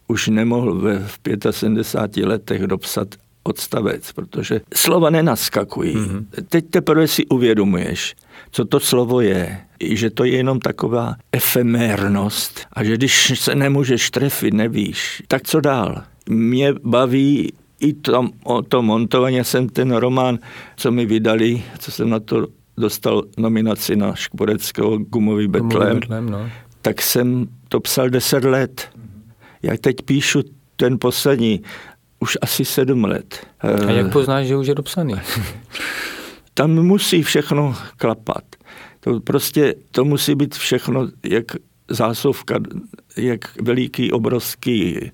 už 0.07 0.27
nemohl 0.27 0.75
ve 0.75 0.99
v 0.99 1.19
75 1.51 2.25
letech 2.25 2.61
dopsat 2.61 3.07
odstavec, 3.43 4.11
protože 4.11 4.61
slova 4.73 5.09
nenaskakují. 5.09 5.95
Mm-hmm. 5.95 6.25
Teď 6.49 6.65
teprve 6.69 7.07
si 7.07 7.25
uvědomuješ, 7.25 8.15
co 8.51 8.65
to 8.65 8.79
slovo 8.79 9.21
je, 9.21 9.59
že 9.79 10.09
to 10.09 10.23
je 10.23 10.35
jenom 10.35 10.59
taková 10.59 11.15
efemérnost 11.31 12.59
a 12.73 12.83
že 12.83 12.93
když 12.93 13.39
se 13.39 13.55
nemůžeš 13.55 14.11
trefit, 14.11 14.53
nevíš, 14.53 15.23
tak 15.27 15.47
co 15.47 15.61
dál? 15.61 16.03
Mě 16.29 16.73
baví 16.83 17.53
i 17.79 17.93
to, 17.93 18.27
o 18.43 18.61
to 18.61 18.81
montování. 18.81 19.37
Já 19.37 19.43
jsem 19.43 19.69
ten 19.69 19.91
román, 19.91 20.39
co 20.75 20.91
mi 20.91 21.05
vydali, 21.05 21.63
co 21.79 21.91
jsem 21.91 22.09
na 22.09 22.19
to 22.19 22.47
dostal 22.77 23.23
nominaci 23.37 23.95
na 23.95 24.15
Škvoreckého 24.15 24.97
gumový 24.97 25.47
betlém, 25.47 25.99
no. 26.19 26.49
tak 26.81 27.01
jsem 27.01 27.47
to 27.69 27.79
psal 27.79 28.09
deset 28.09 28.43
let. 28.43 28.89
Já 29.63 29.77
teď 29.81 29.95
píšu 30.05 30.41
ten 30.75 30.99
poslední 30.99 31.61
už 32.23 32.37
asi 32.41 32.65
sedm 32.65 33.03
let. 33.03 33.47
A 33.59 33.91
jak 33.91 34.11
poznáš, 34.11 34.47
že 34.47 34.55
už 34.55 34.67
je 34.67 34.75
dopsaný? 34.75 35.13
Tam 36.53 36.71
musí 36.71 37.23
všechno 37.23 37.75
klapat. 37.97 38.43
To 38.99 39.19
prostě, 39.19 39.75
to 39.91 40.05
musí 40.05 40.35
být 40.35 40.55
všechno, 40.55 41.07
jak 41.23 41.45
zásuvka, 41.89 42.59
jak 43.17 43.61
veliký, 43.61 44.11
obrovský 44.11 44.99
eh, 44.99 45.11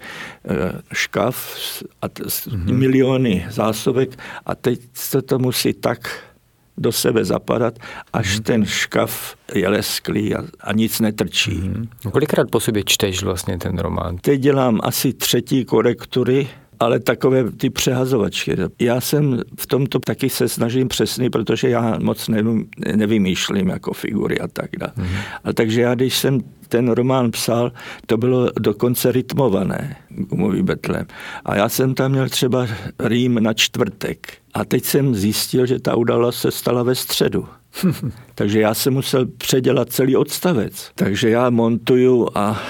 škaf 0.94 1.58
a 2.02 2.08
mm-hmm. 2.08 2.74
miliony 2.74 3.46
zásuvek 3.50 4.20
a 4.46 4.56
teď 4.56 4.80
se 4.94 5.22
to 5.22 5.40
musí 5.40 5.74
tak 5.74 6.30
do 6.78 6.92
sebe 6.92 7.26
zapadat, 7.26 7.80
až 8.14 8.28
mm-hmm. 8.28 8.44
ten 8.44 8.66
škaf 8.66 9.36
je 9.54 9.68
lesklý 9.68 10.36
a, 10.36 10.44
a 10.62 10.74
nic 10.74 11.00
netrčí. 11.00 11.52
Mm-hmm. 11.52 12.12
Kolikrát 12.12 12.50
po 12.52 12.60
sobě 12.60 12.84
čteš 12.86 13.24
vlastně 13.24 13.58
ten 13.58 13.78
román? 13.78 14.18
Teď 14.18 14.42
dělám 14.42 14.80
asi 14.84 15.14
třetí 15.14 15.66
korektury, 15.66 16.48
ale 16.80 17.00
takové 17.00 17.52
ty 17.52 17.70
přehazovačky. 17.70 18.56
Já 18.80 19.02
jsem 19.02 19.42
v 19.60 19.68
tomto 19.68 20.00
taky 20.00 20.30
se 20.30 20.50
snažím 20.50 20.88
přesný, 20.88 21.30
protože 21.30 21.70
já 21.70 22.00
moc 22.00 22.28
nevím, 22.28 22.68
nevymýšlím 22.96 23.70
jako 23.70 23.94
figury 23.94 24.40
a 24.40 24.48
tak 24.48 24.70
dále. 24.78 24.94
Mm. 24.96 25.06
A 25.44 25.54
takže 25.54 25.82
já, 25.82 25.96
když 25.96 26.18
jsem 26.18 26.42
ten 26.68 26.90
román 26.90 27.32
psal, 27.32 27.72
to 28.06 28.18
bylo 28.18 28.50
dokonce 28.60 29.12
rytmované, 29.12 29.96
gumový 30.10 30.62
betlem. 30.62 31.06
A 31.46 31.56
já 31.56 31.70
jsem 31.70 31.94
tam 31.94 32.12
měl 32.12 32.30
třeba 32.30 32.68
rým 33.00 33.44
na 33.44 33.54
čtvrtek. 33.54 34.34
A 34.54 34.66
teď 34.66 34.84
jsem 34.84 35.16
zjistil, 35.16 35.66
že 35.66 35.80
ta 35.80 35.96
událost 35.96 36.40
se 36.40 36.52
stala 36.52 36.84
ve 36.84 36.96
středu. 36.96 37.48
Takže 38.36 38.60
já 38.60 38.74
jsem 38.74 38.94
musel 38.94 39.26
předělat 39.38 39.90
celý 39.90 40.16
odstavec. 40.16 40.92
Takže 40.96 41.30
já 41.30 41.50
montuju 41.50 42.28
a 42.36 42.62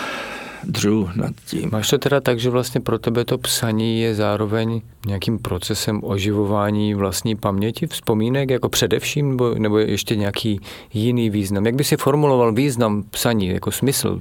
dřu 0.64 1.10
nad 1.16 1.32
tím. 1.46 1.70
Máš 1.72 1.90
to 1.90 1.98
teda 1.98 2.22
tak, 2.22 2.40
že 2.40 2.50
vlastně 2.50 2.82
pro 2.82 3.00
tebe 3.00 3.26
to 3.26 3.38
psaní 3.38 4.02
je 4.02 4.16
zároveň 4.16 4.82
nějakým 5.06 5.40
procesem 5.40 6.02
oživování 6.04 6.94
vlastní 6.94 7.36
paměti, 7.36 7.88
vzpomínek, 7.88 8.50
jako 8.50 8.70
především, 8.70 9.30
nebo, 9.30 9.56
nebo 9.58 9.78
ještě 9.78 10.16
nějaký 10.16 10.60
jiný 10.94 11.30
význam? 11.30 11.66
Jak 11.66 11.76
by 11.76 11.84
si 11.84 11.98
formuloval 11.98 12.54
význam 12.54 13.04
psaní, 13.12 13.48
jako 13.48 13.72
smysl 13.72 14.20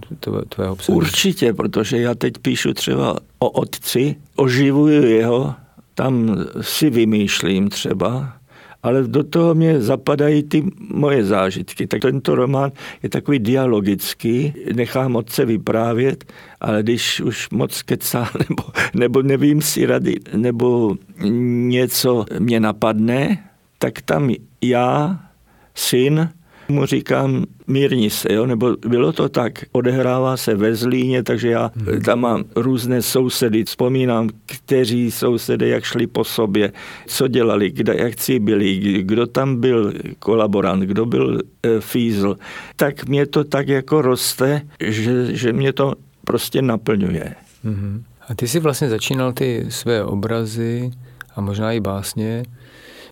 tvého 0.49 0.76
psaní? 0.76 0.97
Určitě, 0.97 1.52
protože 1.52 1.99
já 1.99 2.14
teď 2.14 2.35
píšu 2.42 2.75
třeba 2.75 3.16
o 3.38 3.50
otci, 3.50 4.16
oživuju 4.37 5.07
jeho, 5.07 5.54
tam 5.95 6.37
si 6.61 6.90
vymýšlím 6.90 7.68
třeba, 7.68 8.38
ale 8.88 9.02
do 9.02 9.25
toho 9.25 9.54
mě 9.54 9.80
zapadají 9.80 10.42
ty 10.42 10.64
moje 10.80 11.25
zážitky. 11.25 11.87
Tak 11.87 12.00
tento 12.00 12.35
román 12.35 12.73
je 13.02 13.09
takový 13.09 13.38
dialogický, 13.38 14.54
nechám 14.75 15.16
otce 15.16 15.45
vyprávět, 15.45 16.33
ale 16.61 16.83
když 16.83 17.21
už 17.21 17.50
moc 17.50 17.83
kecá, 17.83 18.30
nebo, 18.49 18.62
nebo 18.95 19.23
nevím 19.23 19.62
si 19.62 19.87
rady, 19.87 20.16
nebo 20.37 20.97
něco 21.68 22.25
mě 22.38 22.61
napadne, 22.61 23.45
tak 23.78 24.02
tam 24.02 24.30
já, 24.62 25.21
syn, 25.75 26.28
mu 26.69 26.87
říkám, 26.87 27.45
mírni 27.67 28.11
se, 28.11 28.33
jo? 28.33 28.47
nebo 28.47 28.77
bylo 28.89 29.13
to 29.13 29.29
tak, 29.29 29.65
odehrává 29.73 30.37
se 30.37 30.55
ve 30.55 30.75
Zlíně, 30.75 31.23
takže 31.23 31.49
já 31.49 31.71
hmm. 31.77 32.01
tam 32.01 32.21
mám 32.21 32.45
různé 32.57 33.03
sousedy, 33.03 33.65
vzpomínám, 33.65 34.29
kteří 34.47 35.11
sousedy, 35.11 35.69
jak 35.69 35.85
šli 35.85 36.07
po 36.07 36.25
sobě, 36.25 36.73
co 37.07 37.29
dělali, 37.29 37.71
kde, 37.71 37.95
jak 37.97 38.21
si 38.21 38.39
byli, 38.39 38.77
kdo 39.03 39.27
tam 39.27 39.61
byl 39.61 39.93
kolaborant, 40.19 40.83
kdo 40.83 41.07
byl 41.07 41.41
e, 41.63 41.81
fízl, 41.81 42.37
tak 42.77 43.09
mě 43.09 43.27
to 43.27 43.45
tak 43.45 43.69
jako 43.69 44.03
roste, 44.03 44.63
že, 44.81 45.37
že 45.37 45.53
mě 45.53 45.73
to 45.73 45.95
prostě 46.25 46.63
naplňuje. 46.63 47.35
Hmm. 47.65 48.03
A 48.29 48.35
ty 48.35 48.49
jsi 48.49 48.61
vlastně 48.61 48.89
začínal 48.89 49.33
ty 49.33 49.67
své 49.69 50.05
obrazy 50.05 50.91
a 51.37 51.41
možná 51.41 51.73
i 51.73 51.81
básně 51.81 52.43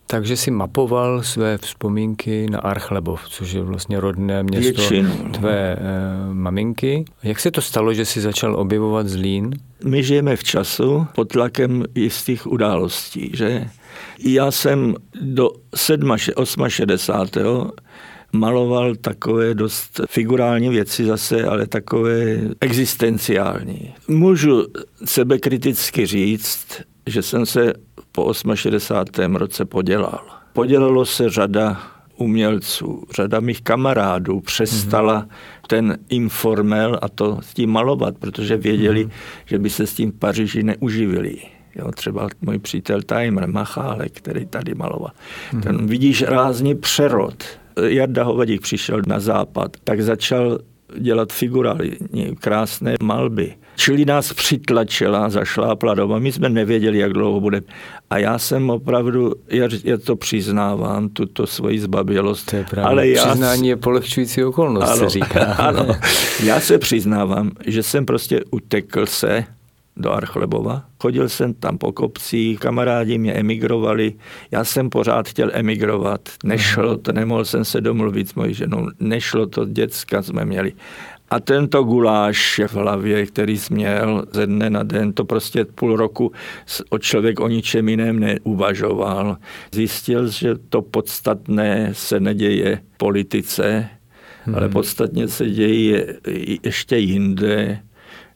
takže 0.06 0.36
si 0.36 0.50
mapoval 0.50 1.22
své 1.22 1.58
vzpomínky 1.58 2.46
na 2.50 2.58
Archlebov, 2.58 3.28
což 3.28 3.52
je 3.52 3.62
vlastně 3.62 4.00
rodné 4.00 4.42
město 4.42 4.80
Většinu. 4.80 5.30
tvé 5.32 5.72
e, 5.72 5.78
maminky. 6.34 7.04
Jak 7.22 7.40
se 7.40 7.50
to 7.50 7.60
stalo, 7.60 7.94
že 7.94 8.04
si 8.04 8.20
začal 8.20 8.56
objevovat 8.56 9.08
Zlín? 9.08 9.50
My 9.84 10.02
žijeme 10.02 10.36
v 10.36 10.44
času 10.44 11.06
pod 11.14 11.28
tlakem 11.28 11.84
jistých 11.94 12.46
událostí, 12.46 13.30
že? 13.34 13.68
Já 14.18 14.50
jsem 14.50 14.94
do 15.20 15.50
7, 15.74 16.18
68 16.68 17.70
maloval 18.32 18.94
takové 18.94 19.54
dost 19.54 20.00
figurální 20.08 20.68
věci 20.68 21.04
zase, 21.04 21.44
ale 21.44 21.66
takové 21.66 22.40
existenciální. 22.60 23.94
Můžu 24.08 24.66
sebekriticky 25.04 26.06
říct, 26.06 26.66
že 27.06 27.22
jsem 27.22 27.46
se 27.46 27.72
po 28.16 28.32
68. 28.54 29.36
roce 29.36 29.64
podělal. 29.64 30.20
Podělalo 30.52 31.06
se 31.06 31.30
řada 31.30 31.80
umělců, 32.16 33.02
řada 33.16 33.40
mých 33.40 33.62
kamarádů 33.62 34.40
přestala 34.40 35.22
mm-hmm. 35.22 35.66
ten 35.68 35.98
informel 36.08 36.98
a 37.02 37.08
to 37.08 37.38
s 37.42 37.54
tím 37.54 37.70
malovat, 37.70 38.18
protože 38.18 38.56
věděli, 38.56 39.06
mm-hmm. 39.06 39.44
že 39.44 39.58
by 39.58 39.70
se 39.70 39.86
s 39.86 39.94
tím 39.94 40.12
v 40.12 40.14
Paříži 40.14 40.62
neuživili. 40.62 41.36
Jo, 41.74 41.92
třeba 41.92 42.28
můj 42.40 42.58
přítel 42.58 43.02
Timer 43.02 43.48
Machálek, 43.48 44.12
který 44.12 44.46
tady 44.46 44.74
maloval. 44.74 45.10
Mm-hmm. 45.52 45.62
Ten 45.62 45.86
vidíš 45.86 46.22
rázně 46.22 46.74
přerod. 46.74 47.44
Jarda 47.82 48.24
Hovadík 48.24 48.60
přišel 48.60 49.02
na 49.06 49.20
západ, 49.20 49.76
tak 49.84 50.00
začal 50.00 50.58
dělat 50.98 51.32
figurály, 51.32 51.96
krásné 52.40 52.94
malby. 53.02 53.54
Čili 53.76 54.04
nás 54.04 54.32
přitlačila, 54.32 55.28
zašlápla 55.30 55.94
doba. 55.94 56.18
My 56.18 56.32
jsme 56.32 56.48
nevěděli, 56.48 56.98
jak 56.98 57.12
dlouho 57.12 57.40
bude. 57.40 57.60
A 58.10 58.18
já 58.18 58.38
jsem 58.38 58.70
opravdu, 58.70 59.32
já, 59.48 59.68
já 59.84 59.98
to 59.98 60.16
přiznávám, 60.16 61.08
tuto 61.08 61.46
svoji 61.46 61.78
zbabělost. 61.80 62.50
To 62.50 62.56
je 62.56 62.64
právě. 62.64 62.90
Ale 62.90 63.08
já, 63.08 63.26
Přiznání 63.26 63.68
je 63.68 63.76
polehčující 63.76 64.44
okolnost, 64.44 64.90
ano, 64.90 64.96
se 64.96 65.08
říká. 65.08 65.44
Ano, 65.58 65.86
já 66.44 66.60
se 66.60 66.78
přiznávám, 66.78 67.50
že 67.66 67.82
jsem 67.82 68.06
prostě 68.06 68.40
utekl 68.50 69.06
se 69.06 69.44
do 69.96 70.12
Archlebova. 70.12 70.82
Chodil 71.02 71.28
jsem 71.28 71.54
tam 71.54 71.78
po 71.78 71.92
kopcích, 71.92 72.58
kamarádi 72.58 73.18
mě 73.18 73.32
emigrovali, 73.32 74.12
já 74.50 74.64
jsem 74.64 74.90
pořád 74.90 75.28
chtěl 75.28 75.50
emigrovat, 75.52 76.20
nešlo 76.44 76.96
to, 76.96 77.12
nemohl 77.12 77.44
jsem 77.44 77.64
se 77.64 77.80
domluvit 77.80 78.28
s 78.28 78.34
mojí 78.34 78.54
ženou, 78.54 78.86
nešlo 79.00 79.46
to, 79.46 79.64
děcka 79.64 80.22
jsme 80.22 80.44
měli. 80.44 80.72
A 81.30 81.40
tento 81.40 81.82
guláš 81.84 82.60
v 82.66 82.74
hlavě, 82.74 83.26
který 83.26 83.58
jsi 83.58 83.74
měl 83.74 84.26
ze 84.32 84.46
dne 84.46 84.70
na 84.70 84.82
den, 84.82 85.12
to 85.12 85.24
prostě 85.24 85.64
půl 85.64 85.96
roku 85.96 86.32
o 86.90 86.98
člověk 86.98 87.40
o 87.40 87.48
ničem 87.48 87.88
jiném 87.88 88.20
neuvažoval. 88.20 89.36
Zjistil, 89.72 90.28
že 90.28 90.54
to 90.68 90.82
podstatné 90.82 91.90
se 91.92 92.20
neděje 92.20 92.76
v 92.94 92.96
politice, 92.96 93.88
hmm. 94.44 94.54
ale 94.54 94.68
podstatně 94.68 95.28
se 95.28 95.50
děje 95.50 96.16
ještě 96.62 96.96
jinde, 96.96 97.80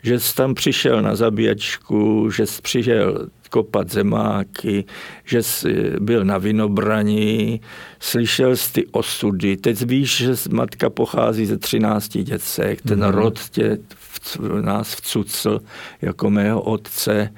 že 0.02 0.20
jsi 0.20 0.34
tam 0.34 0.54
přišel 0.54 1.02
na 1.02 1.16
zabíjačku, 1.16 2.30
že 2.30 2.46
jsi 2.46 2.62
přišel 2.62 3.28
kopat 3.50 3.90
zemáky, 3.90 4.84
že 5.24 5.42
jsi 5.42 5.92
byl 6.00 6.24
na 6.24 6.38
vinobraní, 6.38 7.60
slyšel 8.00 8.56
jsi 8.56 8.72
ty 8.72 8.86
osudy. 8.86 9.56
Teď 9.56 9.82
víš, 9.82 10.16
že 10.16 10.32
matka 10.50 10.90
pochází 10.90 11.46
ze 11.46 11.58
13 11.58 12.08
děcek, 12.08 12.82
ten 12.82 13.00
mm-hmm. 13.00 13.10
rod 13.10 13.48
tě 13.50 13.78
v, 13.94 14.62
nás 14.62 14.94
vcucl 14.94 15.60
jako 16.02 16.30
mého 16.30 16.62
otce. 16.62 17.30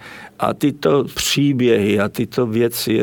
A 0.43 0.55
tyto 0.55 1.05
příběhy 1.05 2.01
a 2.01 2.09
tyto 2.09 2.47
věci 2.47 3.01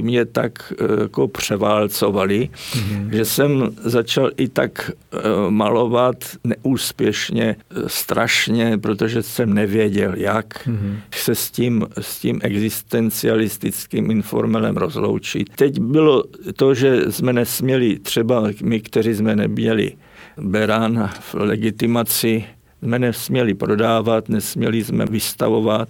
mě 0.00 0.24
tak 0.24 0.72
e, 0.72 1.02
jako 1.02 1.28
převálcovaly, 1.28 2.48
mm-hmm. 2.52 3.08
že 3.10 3.24
jsem 3.24 3.70
začal 3.84 4.30
i 4.36 4.48
tak 4.48 4.90
e, 4.90 5.16
malovat 5.50 6.16
neúspěšně, 6.44 7.44
e, 7.44 7.56
strašně, 7.86 8.78
protože 8.78 9.22
jsem 9.22 9.54
nevěděl, 9.54 10.14
jak 10.16 10.66
mm-hmm. 10.66 10.96
se 11.14 11.34
s 11.34 11.50
tím, 11.50 11.86
s 12.00 12.20
tím 12.20 12.40
existencialistickým 12.42 14.10
informelem 14.10 14.76
rozloučit. 14.76 15.50
Teď 15.56 15.80
bylo 15.80 16.24
to, 16.56 16.74
že 16.74 17.12
jsme 17.12 17.32
nesměli, 17.32 17.98
třeba 17.98 18.48
my, 18.62 18.80
kteří 18.80 19.14
jsme 19.14 19.36
neměli 19.36 19.92
Beran 20.38 21.10
v 21.20 21.34
legitimaci 21.34 22.44
jsme 22.82 22.98
nesměli 22.98 23.54
prodávat, 23.54 24.28
nesměli 24.28 24.84
jsme 24.84 25.06
vystavovat. 25.06 25.88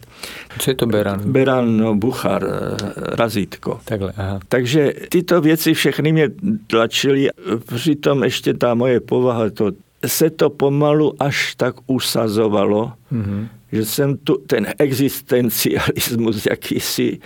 Co 0.58 0.70
je 0.70 0.74
to 0.74 0.86
Beran? 0.86 1.32
Beran, 1.32 1.76
no, 1.76 1.94
Buchar, 1.94 2.44
eh, 2.44 2.76
razítko. 2.94 3.80
Takhle, 3.84 4.12
aha. 4.16 4.40
Takže 4.48 4.92
tyto 5.08 5.40
věci 5.40 5.74
všechny 5.74 6.12
mě 6.12 6.28
tlačily, 6.66 7.28
přitom 7.76 8.24
ještě 8.24 8.54
ta 8.54 8.74
moje 8.74 9.00
povaha, 9.00 9.50
to 9.50 9.72
se 10.06 10.30
to 10.30 10.50
pomalu 10.50 11.22
až 11.22 11.54
tak 11.54 11.74
usazovalo, 11.86 12.92
mm-hmm. 13.12 13.48
že 13.72 13.84
jsem 13.84 14.16
tu 14.16 14.36
ten 14.46 14.66
existencialismus 14.78 16.46
jakýsi 16.50 17.18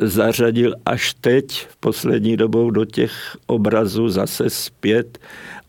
zařadil 0.00 0.74
až 0.86 1.14
teď 1.20 1.66
v 1.68 1.76
poslední 1.76 2.36
dobou 2.36 2.70
do 2.70 2.84
těch 2.84 3.12
obrazů 3.46 4.08
zase 4.08 4.50
zpět 4.50 5.18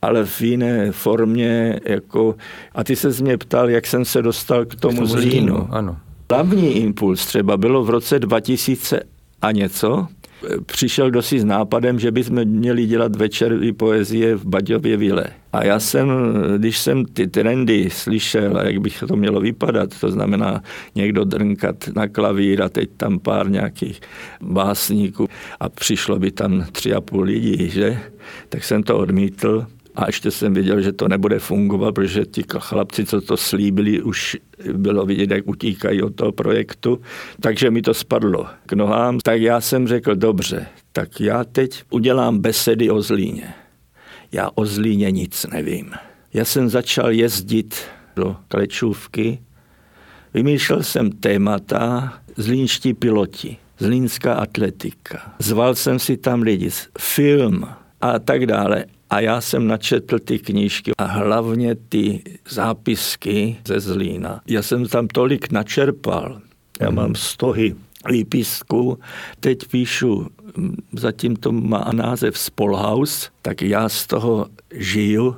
ale 0.06 0.26
v 0.26 0.42
jiné 0.42 0.92
formě. 0.92 1.80
Jako, 1.86 2.36
a 2.76 2.84
ty 2.84 2.96
se 2.96 3.10
mě 3.24 3.38
ptal, 3.38 3.70
jak 3.70 3.88
jsem 3.88 4.06
se 4.06 4.22
dostal 4.22 4.66
k 4.66 4.76
tomu, 4.76 4.94
k 4.94 4.96
tomu 4.96 5.08
zlínu. 5.08 5.30
zlínu. 5.30 5.68
Ano. 5.72 5.98
Hlavní 6.32 6.78
impuls 6.78 7.26
třeba 7.26 7.58
bylo 7.58 7.84
v 7.84 7.90
roce 7.90 8.20
2000 8.20 9.00
a 9.42 9.52
něco, 9.52 10.08
přišel 10.66 11.12
dosi 11.12 11.40
s 11.40 11.44
nápadem, 11.44 12.00
že 12.00 12.12
bychom 12.12 12.46
měli 12.46 12.86
dělat 12.86 13.16
večery 13.16 13.74
poezie 13.74 14.36
v 14.36 14.46
Baďově 14.46 14.98
vile. 14.98 15.26
A 15.54 15.66
já 15.66 15.80
jsem, 15.80 16.10
když 16.58 16.78
jsem 16.80 17.06
ty 17.06 17.28
trendy 17.28 17.90
slyšel, 17.90 18.58
jak 18.58 18.78
bych 18.78 19.04
to 19.08 19.16
mělo 19.16 19.40
vypadat, 19.40 20.00
to 20.00 20.12
znamená 20.12 20.62
někdo 20.96 21.24
drnkat 21.24 21.76
na 21.96 22.08
klavír 22.08 22.62
a 22.62 22.70
teď 22.70 22.90
tam 22.98 23.20
pár 23.20 23.50
nějakých 23.50 24.02
básníků 24.42 25.28
a 25.60 25.70
přišlo 25.70 26.20
by 26.20 26.32
tam 26.32 26.66
tři 26.72 26.94
a 26.94 27.02
půl 27.02 27.22
lidí, 27.22 27.70
že? 27.70 28.00
Tak 28.50 28.64
jsem 28.64 28.84
to 28.84 28.98
odmítl 28.98 29.66
a 29.96 30.06
ještě 30.06 30.32
jsem 30.32 30.54
viděl, 30.54 30.82
že 30.82 30.92
to 30.92 31.08
nebude 31.08 31.40
fungovat, 31.40 31.96
protože 31.96 32.26
ti 32.26 32.44
chlapci, 32.60 33.06
co 33.06 33.22
to 33.22 33.38
slíbili, 33.38 34.02
už 34.02 34.38
bylo 34.74 35.06
vidět, 35.06 35.32
jak 35.32 35.48
utíkají 35.48 36.02
od 36.02 36.16
toho 36.16 36.32
projektu. 36.32 37.02
Takže 37.40 37.72
mi 37.72 37.82
to 37.82 37.94
spadlo 37.94 38.48
k 38.66 38.74
nohám. 38.74 39.20
Tak 39.20 39.42
já 39.42 39.62
jsem 39.62 39.88
řekl, 39.88 40.16
dobře, 40.16 40.68
tak 40.92 41.22
já 41.22 41.44
teď 41.44 41.84
udělám 41.90 42.40
besedy 42.40 42.90
o 42.90 43.02
Zlíně. 43.02 43.54
Já 44.32 44.50
o 44.56 44.66
Zlíně 44.66 45.12
nic 45.12 45.46
nevím. 45.52 45.92
Já 46.34 46.46
jsem 46.46 46.70
začal 46.70 47.12
jezdit 47.12 47.76
do 48.16 48.36
Klečůvky, 48.48 49.40
vymýšlel 50.34 50.84
jsem 50.84 51.12
témata 51.12 52.14
zlínští 52.38 52.94
piloti, 52.94 53.58
zlínská 53.80 54.34
atletika. 54.34 55.34
Zval 55.40 55.76
jsem 55.76 56.00
si 56.00 56.18
tam 56.18 56.42
lidi, 56.42 56.70
film 57.00 57.68
a 58.02 58.20
tak 58.20 58.46
dále. 58.46 58.86
A 59.16 59.20
já 59.20 59.42
jsem 59.42 59.68
načetl 59.68 60.20
ty 60.20 60.40
knížky 60.40 60.92
a 60.98 61.06
hlavně 61.06 61.76
ty 61.76 62.24
zápisky 62.50 63.58
ze 63.68 63.80
Zlína. 63.80 64.42
Já 64.48 64.62
jsem 64.62 64.86
tam 64.86 65.08
tolik 65.08 65.52
načerpal. 65.52 66.42
Já 66.82 66.90
mám 66.90 67.06
mhm. 67.06 67.16
stohy 67.16 67.76
výpisků. 68.10 69.00
Teď 69.40 69.68
píšu, 69.72 70.28
zatím 70.92 71.36
to 71.36 71.52
má 71.52 71.90
název 71.94 72.38
Spolhaus, 72.38 73.30
tak 73.42 73.62
já 73.62 73.90
z 73.90 74.08
toho 74.08 74.48
žiju 74.72 75.36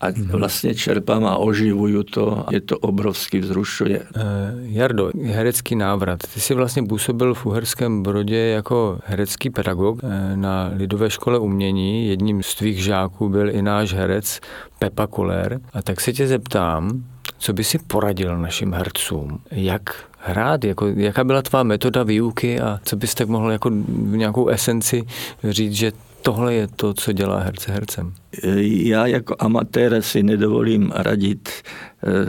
a 0.00 0.08
mhm. 0.08 0.28
vlastně 0.28 0.74
čerpám 0.74 1.26
a 1.26 1.36
oživuju 1.36 2.02
to. 2.02 2.44
Je 2.50 2.60
to 2.60 2.78
obrovsky 2.78 3.38
vzrušuje. 3.38 4.00
Uh, 4.00 4.22
Jardo, 4.62 5.10
herecký 5.24 5.76
návrat. 5.76 6.18
Ty 6.34 6.40
jsi 6.40 6.54
vlastně 6.54 6.82
působil 6.82 7.34
v 7.34 7.46
Uherském 7.46 8.02
Brodě 8.02 8.36
jako 8.36 8.98
herecký 9.04 9.50
pedagog 9.50 10.00
eh, 10.02 10.36
na 10.36 10.70
Lidové 10.76 11.10
škole 11.10 11.38
umění. 11.38 12.08
Jedním 12.08 12.42
z 12.42 12.54
tvých 12.54 12.84
žáků 12.84 13.28
byl 13.28 13.50
i 13.50 13.62
náš 13.62 13.94
herec 13.94 14.40
Pepa 14.78 15.06
Koller. 15.06 15.60
A 15.72 15.82
tak 15.82 16.00
se 16.00 16.12
tě 16.12 16.26
zeptám, 16.26 17.04
Co 17.38 17.52
by 17.52 17.64
si 17.64 17.78
poradil 17.78 18.38
našim 18.38 18.72
hercům? 18.72 19.40
Jak 19.50 19.82
hrát? 20.18 20.64
Jako, 20.64 20.86
jaká 20.86 21.24
byla 21.24 21.42
tvá 21.42 21.62
metoda 21.62 22.02
výuky 22.02 22.60
a 22.60 22.80
co 22.84 22.96
bys 22.96 23.14
tak 23.14 23.28
mohl 23.28 23.50
jako 23.50 23.70
v 23.88 24.16
nějakou 24.16 24.48
esenci 24.48 25.02
říct, 25.44 25.72
že 25.72 25.92
tohle 26.22 26.54
je 26.54 26.68
to, 26.68 26.94
co 26.94 27.12
dělá 27.12 27.38
herce 27.38 27.72
hercem? 27.72 28.14
Já 28.64 29.06
jako 29.06 29.36
amatér 29.38 30.02
si 30.02 30.22
nedovolím 30.22 30.92
radit 30.94 31.48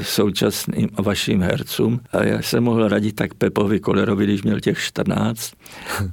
současným 0.01 0.89
vašim 0.99 1.41
hercům. 1.41 1.99
A 2.11 2.23
já 2.23 2.41
jsem 2.41 2.63
mohl 2.63 2.87
radit 2.87 3.15
tak 3.15 3.33
Pepovi 3.33 3.79
Kolerovi, 3.79 4.23
když 4.23 4.43
měl 4.43 4.59
těch 4.59 4.79
14. 4.79 5.51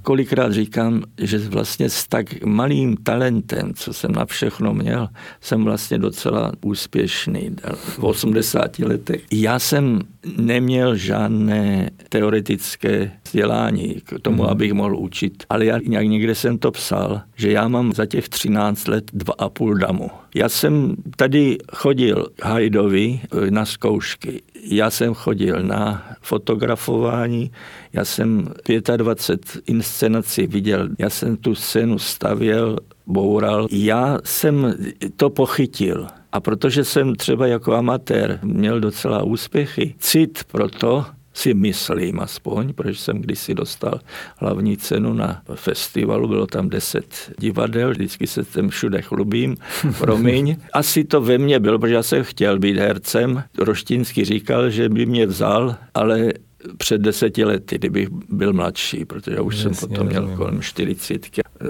Kolikrát 0.03 0.53
říkám, 0.53 1.03
že 1.19 1.39
vlastně 1.39 1.91
s 1.91 2.07
tak 2.09 2.45
malým 2.45 2.97
talentem, 2.97 3.75
co 3.75 3.93
jsem 3.93 4.13
na 4.13 4.27
všechno 4.27 4.75
měl, 4.75 5.09
jsem 5.41 5.65
vlastně 5.65 5.99
docela 5.99 6.53
úspěšný 6.61 7.57
v 7.75 8.05
80 8.05 8.79
letech. 8.79 9.23
Já 9.33 9.59
jsem 9.59 10.01
neměl 10.37 10.97
žádné 10.97 11.91
teoretické 12.09 13.11
vzdělání 13.25 13.95
k 14.05 14.21
tomu, 14.23 14.43
hmm. 14.43 14.51
abych 14.51 14.73
mohl 14.73 14.97
učit, 14.97 15.45
ale 15.51 15.65
já 15.65 15.79
nějak 15.87 16.07
někde 16.07 16.35
jsem 16.35 16.59
to 16.59 16.71
psal, 16.71 17.21
že 17.37 17.53
já 17.53 17.69
mám 17.69 17.93
za 17.93 18.07
těch 18.07 18.29
13 18.29 18.89
let 18.89 19.05
dva 19.13 19.35
a 19.39 19.49
půl 19.49 19.75
damu. 19.75 20.11
Já 20.35 20.49
jsem 20.49 20.97
tady 21.17 21.59
chodil 21.73 22.27
Hajdovi 22.43 23.21
eh, 23.23 23.51
na 23.51 23.65
zkoušky. 23.65 24.43
Já 24.63 24.91
jsem 24.91 25.15
chodil 25.15 25.63
na 25.63 26.07
fotografování, 26.21 27.51
já 27.93 28.05
jsem 28.05 28.49
25 28.97 29.63
inscenací 29.67 30.47
viděl, 30.47 30.89
já 30.99 31.11
jsem 31.11 31.37
tu 31.37 31.55
scénu 31.55 31.99
stavěl, 31.99 32.79
boural. 33.07 33.67
Já 33.71 34.19
jsem 34.25 34.75
to 35.17 35.31
pochytil. 35.31 36.07
A 36.33 36.41
protože 36.41 36.85
jsem 36.85 37.15
třeba 37.15 37.47
jako 37.47 37.75
amatér 37.75 38.41
měl 38.43 38.81
docela 38.81 39.23
úspěchy, 39.23 39.95
cit 39.99 40.45
pro 40.53 40.69
to, 40.69 41.07
si 41.39 41.55
myslím 41.55 42.21
aspoň, 42.21 42.73
protože 42.73 42.95
jsem 42.99 43.19
kdysi 43.19 43.55
dostal 43.55 44.01
hlavní 44.37 44.77
cenu 44.77 45.13
na 45.13 45.43
festivalu, 45.55 46.29
bylo 46.29 46.47
tam 46.47 46.69
deset 46.69 47.33
divadel, 47.39 47.91
vždycky 47.91 48.27
se 48.27 48.45
tam 48.45 48.69
všude 48.69 49.03
chlubím, 49.03 49.57
promiň. 49.99 50.57
Asi 50.73 51.05
to 51.05 51.21
ve 51.21 51.39
mně 51.39 51.61
bylo, 51.61 51.79
protože 51.79 51.95
já 51.95 52.03
jsem 52.03 52.25
chtěl 52.25 52.59
být 52.59 52.77
hercem. 52.77 53.43
Roštínský 53.59 54.25
říkal, 54.25 54.71
že 54.71 54.89
by 54.89 55.07
mě 55.07 55.27
vzal, 55.27 55.77
ale 55.95 56.33
před 56.79 57.01
deseti 57.01 57.45
lety, 57.45 57.79
kdybych 57.79 58.09
byl 58.29 58.53
mladší, 58.53 59.05
protože 59.05 59.37
já 59.37 59.43
už 59.43 59.57
Jasně, 59.57 59.75
jsem 59.75 59.89
potom 59.89 60.07
měl 60.07 60.37
kolem 60.37 60.63
40. 60.63 61.27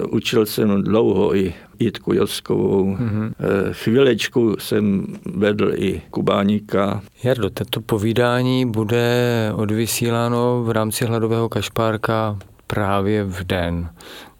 Učil 0.09 0.45
jsem 0.45 0.83
dlouho 0.83 1.35
i 1.35 1.53
Jitku 1.79 2.13
Joskovou. 2.13 2.95
Mm-hmm. 2.95 3.31
Chvilečku 3.71 4.55
jsem 4.59 5.05
vedl 5.35 5.71
i 5.75 6.01
Kubáníka. 6.09 7.01
Jardo, 7.23 7.49
toto 7.49 7.81
povídání 7.81 8.65
bude 8.65 9.51
odvysíláno 9.55 10.63
v 10.63 10.71
rámci 10.71 11.05
hladového 11.05 11.49
kašpárka 11.49 12.37
právě 12.67 13.23
v 13.23 13.43
den, 13.43 13.89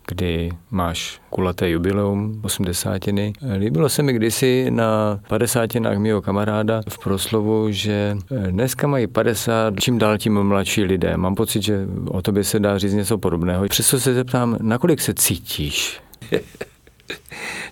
kdy 0.09 0.51
máš 0.71 1.21
kulaté 1.29 1.69
jubileum, 1.69 2.41
80. 2.43 3.01
Líbilo 3.57 3.89
se 3.89 4.03
mi 4.03 4.13
kdysi 4.13 4.65
na 4.69 5.19
50. 5.27 5.75
mého 5.97 6.21
kamaráda 6.21 6.81
v 6.89 6.99
proslovu, 6.99 7.71
že 7.71 8.17
dneska 8.49 8.87
mají 8.87 9.07
50, 9.07 9.73
čím 9.79 9.97
dál 9.97 10.17
tím 10.17 10.43
mladší 10.43 10.83
lidé. 10.83 11.17
Mám 11.17 11.35
pocit, 11.35 11.63
že 11.63 11.87
o 12.07 12.21
tobě 12.21 12.43
se 12.43 12.59
dá 12.59 12.77
říct 12.77 12.93
něco 12.93 13.17
podobného. 13.17 13.65
Přesto 13.69 13.99
se 13.99 14.13
zeptám, 14.13 14.57
nakolik 14.61 15.01
se 15.01 15.13
cítíš? 15.13 16.01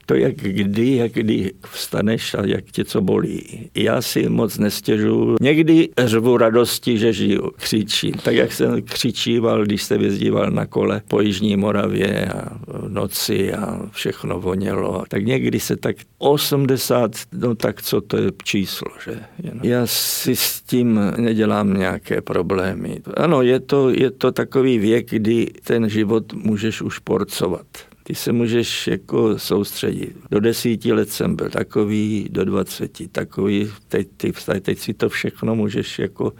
to, 0.07 0.15
jak 0.15 0.35
kdy, 0.35 0.95
jak 0.95 1.11
kdy 1.11 1.51
vstaneš 1.65 2.33
a 2.33 2.45
jak 2.45 2.65
tě 2.65 2.85
co 2.85 3.01
bolí. 3.01 3.69
Já 3.75 4.01
si 4.01 4.29
moc 4.29 4.57
nestěžu. 4.57 5.35
Někdy 5.41 5.89
řvu 5.97 6.37
radosti, 6.37 6.97
že 6.97 7.13
žiju, 7.13 7.51
křičím. 7.55 8.13
Tak 8.23 8.35
jak 8.35 8.53
jsem 8.53 8.81
křičíval, 8.81 9.65
když 9.65 9.83
se 9.83 9.97
vyzdíval 9.97 10.51
na 10.51 10.65
kole 10.65 11.01
po 11.07 11.21
Jižní 11.21 11.57
Moravě 11.57 12.25
a 12.25 12.57
v 12.67 12.89
noci 12.89 13.53
a 13.53 13.81
všechno 13.91 14.39
vonělo. 14.39 15.03
Tak 15.09 15.25
někdy 15.25 15.59
se 15.59 15.75
tak 15.75 15.95
80, 16.17 17.11
no 17.33 17.55
tak 17.55 17.81
co 17.81 18.01
to 18.01 18.17
je 18.17 18.31
číslo, 18.43 18.91
že? 19.05 19.19
Já 19.63 19.87
si 19.87 20.35
s 20.35 20.61
tím 20.61 20.99
nedělám 21.17 21.73
nějaké 21.73 22.21
problémy. 22.21 23.01
Ano, 23.17 23.41
je 23.41 23.59
to, 23.59 23.89
je 23.89 24.11
to 24.11 24.31
takový 24.31 24.79
věk, 24.79 25.09
kdy 25.09 25.47
ten 25.63 25.89
život 25.89 26.33
můžeš 26.33 26.81
už 26.81 26.99
porcovat 26.99 27.67
ty 28.07 28.15
se 28.15 28.31
můžeš 28.31 28.87
jako 28.87 29.39
soustředit. 29.39 30.15
Do 30.31 30.39
desíti 30.39 30.93
let 30.93 31.09
jsem 31.09 31.35
byl 31.35 31.49
takový, 31.49 32.27
do 32.31 32.45
dvaceti 32.45 33.07
takový, 33.07 33.71
teď, 33.87 34.07
ty, 34.17 34.33
teď 34.61 34.79
si 34.79 34.93
to 34.93 35.09
všechno 35.09 35.55
můžeš 35.55 35.99
jako 35.99 36.33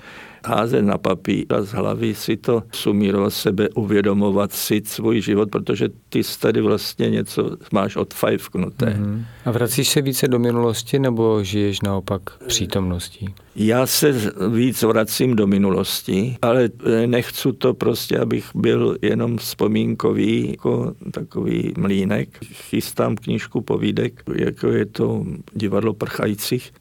házet 0.47 0.81
na 0.81 0.97
papír 0.97 1.45
a 1.49 1.61
z 1.61 1.71
hlavy 1.71 2.15
si 2.15 2.37
to 2.37 2.63
sumírovat 2.71 3.33
sebe, 3.33 3.69
uvědomovat 3.69 4.53
si 4.53 4.81
svůj 4.85 5.21
život, 5.21 5.49
protože 5.51 5.89
ty 6.09 6.21
tady 6.39 6.61
vlastně 6.61 7.09
něco 7.09 7.57
máš 7.73 7.95
odfajfknuté. 7.95 8.85
Mm-hmm. 8.85 9.23
A 9.45 9.51
vracíš 9.51 9.89
se 9.89 10.01
více 10.01 10.27
do 10.27 10.39
minulosti 10.39 10.99
nebo 10.99 11.43
žiješ 11.43 11.81
naopak 11.81 12.21
přítomností? 12.47 13.33
Já 13.55 13.85
se 13.85 14.31
víc 14.53 14.83
vracím 14.83 15.35
do 15.35 15.47
minulosti, 15.47 16.37
ale 16.41 16.69
nechci 17.05 17.53
to 17.53 17.73
prostě, 17.73 18.19
abych 18.19 18.49
byl 18.55 18.97
jenom 19.01 19.37
vzpomínkový, 19.37 20.51
jako 20.51 20.93
takový 21.11 21.73
mlínek. 21.77 22.29
Chystám 22.43 23.15
knížku 23.15 23.61
povídek, 23.61 24.23
jako 24.35 24.67
je 24.67 24.85
to 24.85 25.25
divadlo 25.53 25.93
prchajících. 25.93 26.73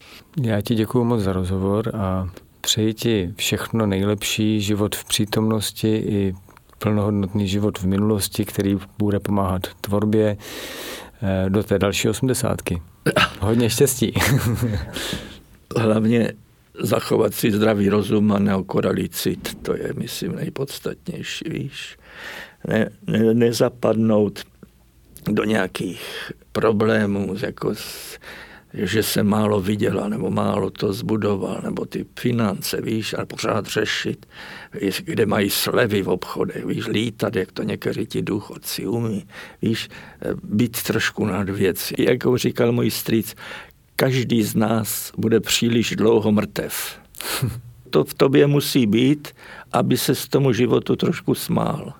Já 0.42 0.60
ti 0.60 0.74
děkuji 0.74 1.04
moc 1.04 1.20
za 1.20 1.32
rozhovor 1.32 1.90
a 1.94 2.28
Přeji 2.66 2.94
ti 2.94 3.32
všechno 3.36 3.86
nejlepší, 3.86 4.60
život 4.60 4.96
v 4.96 5.04
přítomnosti 5.04 5.96
i 5.96 6.34
plnohodnotný 6.78 7.48
život 7.48 7.78
v 7.78 7.84
minulosti, 7.84 8.44
který 8.44 8.78
bude 8.98 9.20
pomáhat 9.20 9.62
tvorbě 9.80 10.36
eh, 11.22 11.50
do 11.50 11.62
té 11.62 11.78
další 11.78 12.08
osmdesátky. 12.08 12.82
Hodně 13.40 13.70
štěstí. 13.70 14.14
Hlavně 15.76 16.32
zachovat 16.80 17.34
si 17.34 17.50
zdravý 17.50 17.88
rozum 17.88 18.32
a 18.32 18.38
neokoralit 18.38 19.14
cit, 19.14 19.62
to 19.62 19.76
je, 19.76 19.92
myslím, 19.96 20.34
nejpodstatnější, 20.34 21.44
víš. 21.48 21.98
Ne, 22.68 22.90
ne, 23.06 23.34
nezapadnout 23.34 24.40
do 25.26 25.44
nějakých 25.44 26.32
problémů, 26.52 27.36
jako 27.42 27.74
s, 27.74 28.18
že 28.74 29.02
se 29.02 29.22
málo 29.22 29.60
viděla, 29.60 30.08
nebo 30.08 30.30
málo 30.30 30.70
to 30.70 30.92
zbudoval, 30.92 31.60
nebo 31.64 31.84
ty 31.84 32.06
finance, 32.18 32.80
víš, 32.80 33.14
a 33.18 33.26
pořád 33.26 33.66
řešit, 33.66 34.26
kde 35.04 35.26
mají 35.26 35.50
slevy 35.50 36.02
v 36.02 36.08
obchodech, 36.08 36.64
víš, 36.64 36.86
lítat, 36.86 37.36
jak 37.36 37.52
to 37.52 37.62
někteří 37.62 38.06
ti 38.06 38.22
důchodci 38.22 38.86
umí, 38.86 39.26
víš, 39.62 39.88
být 40.42 40.82
trošku 40.82 41.26
nad 41.26 41.48
věci. 41.48 41.94
Jak 41.98 42.18
říkal 42.36 42.72
můj 42.72 42.90
strýc, 42.90 43.34
každý 43.96 44.42
z 44.42 44.54
nás 44.54 45.12
bude 45.18 45.40
příliš 45.40 45.96
dlouho 45.96 46.32
mrtev. 46.32 46.98
To 47.90 48.04
v 48.04 48.14
tobě 48.14 48.46
musí 48.46 48.86
být, 48.86 49.28
aby 49.72 49.96
se 49.96 50.14
z 50.14 50.28
tomu 50.28 50.52
životu 50.52 50.96
trošku 50.96 51.34
smál. 51.34 51.92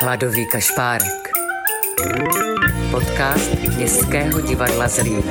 Hladový 0.00 0.46
kašpárek. 0.46 1.32
Podcast 2.94 3.54
Městského 3.76 4.40
divadla 4.40 4.88
Zlín. 4.88 5.22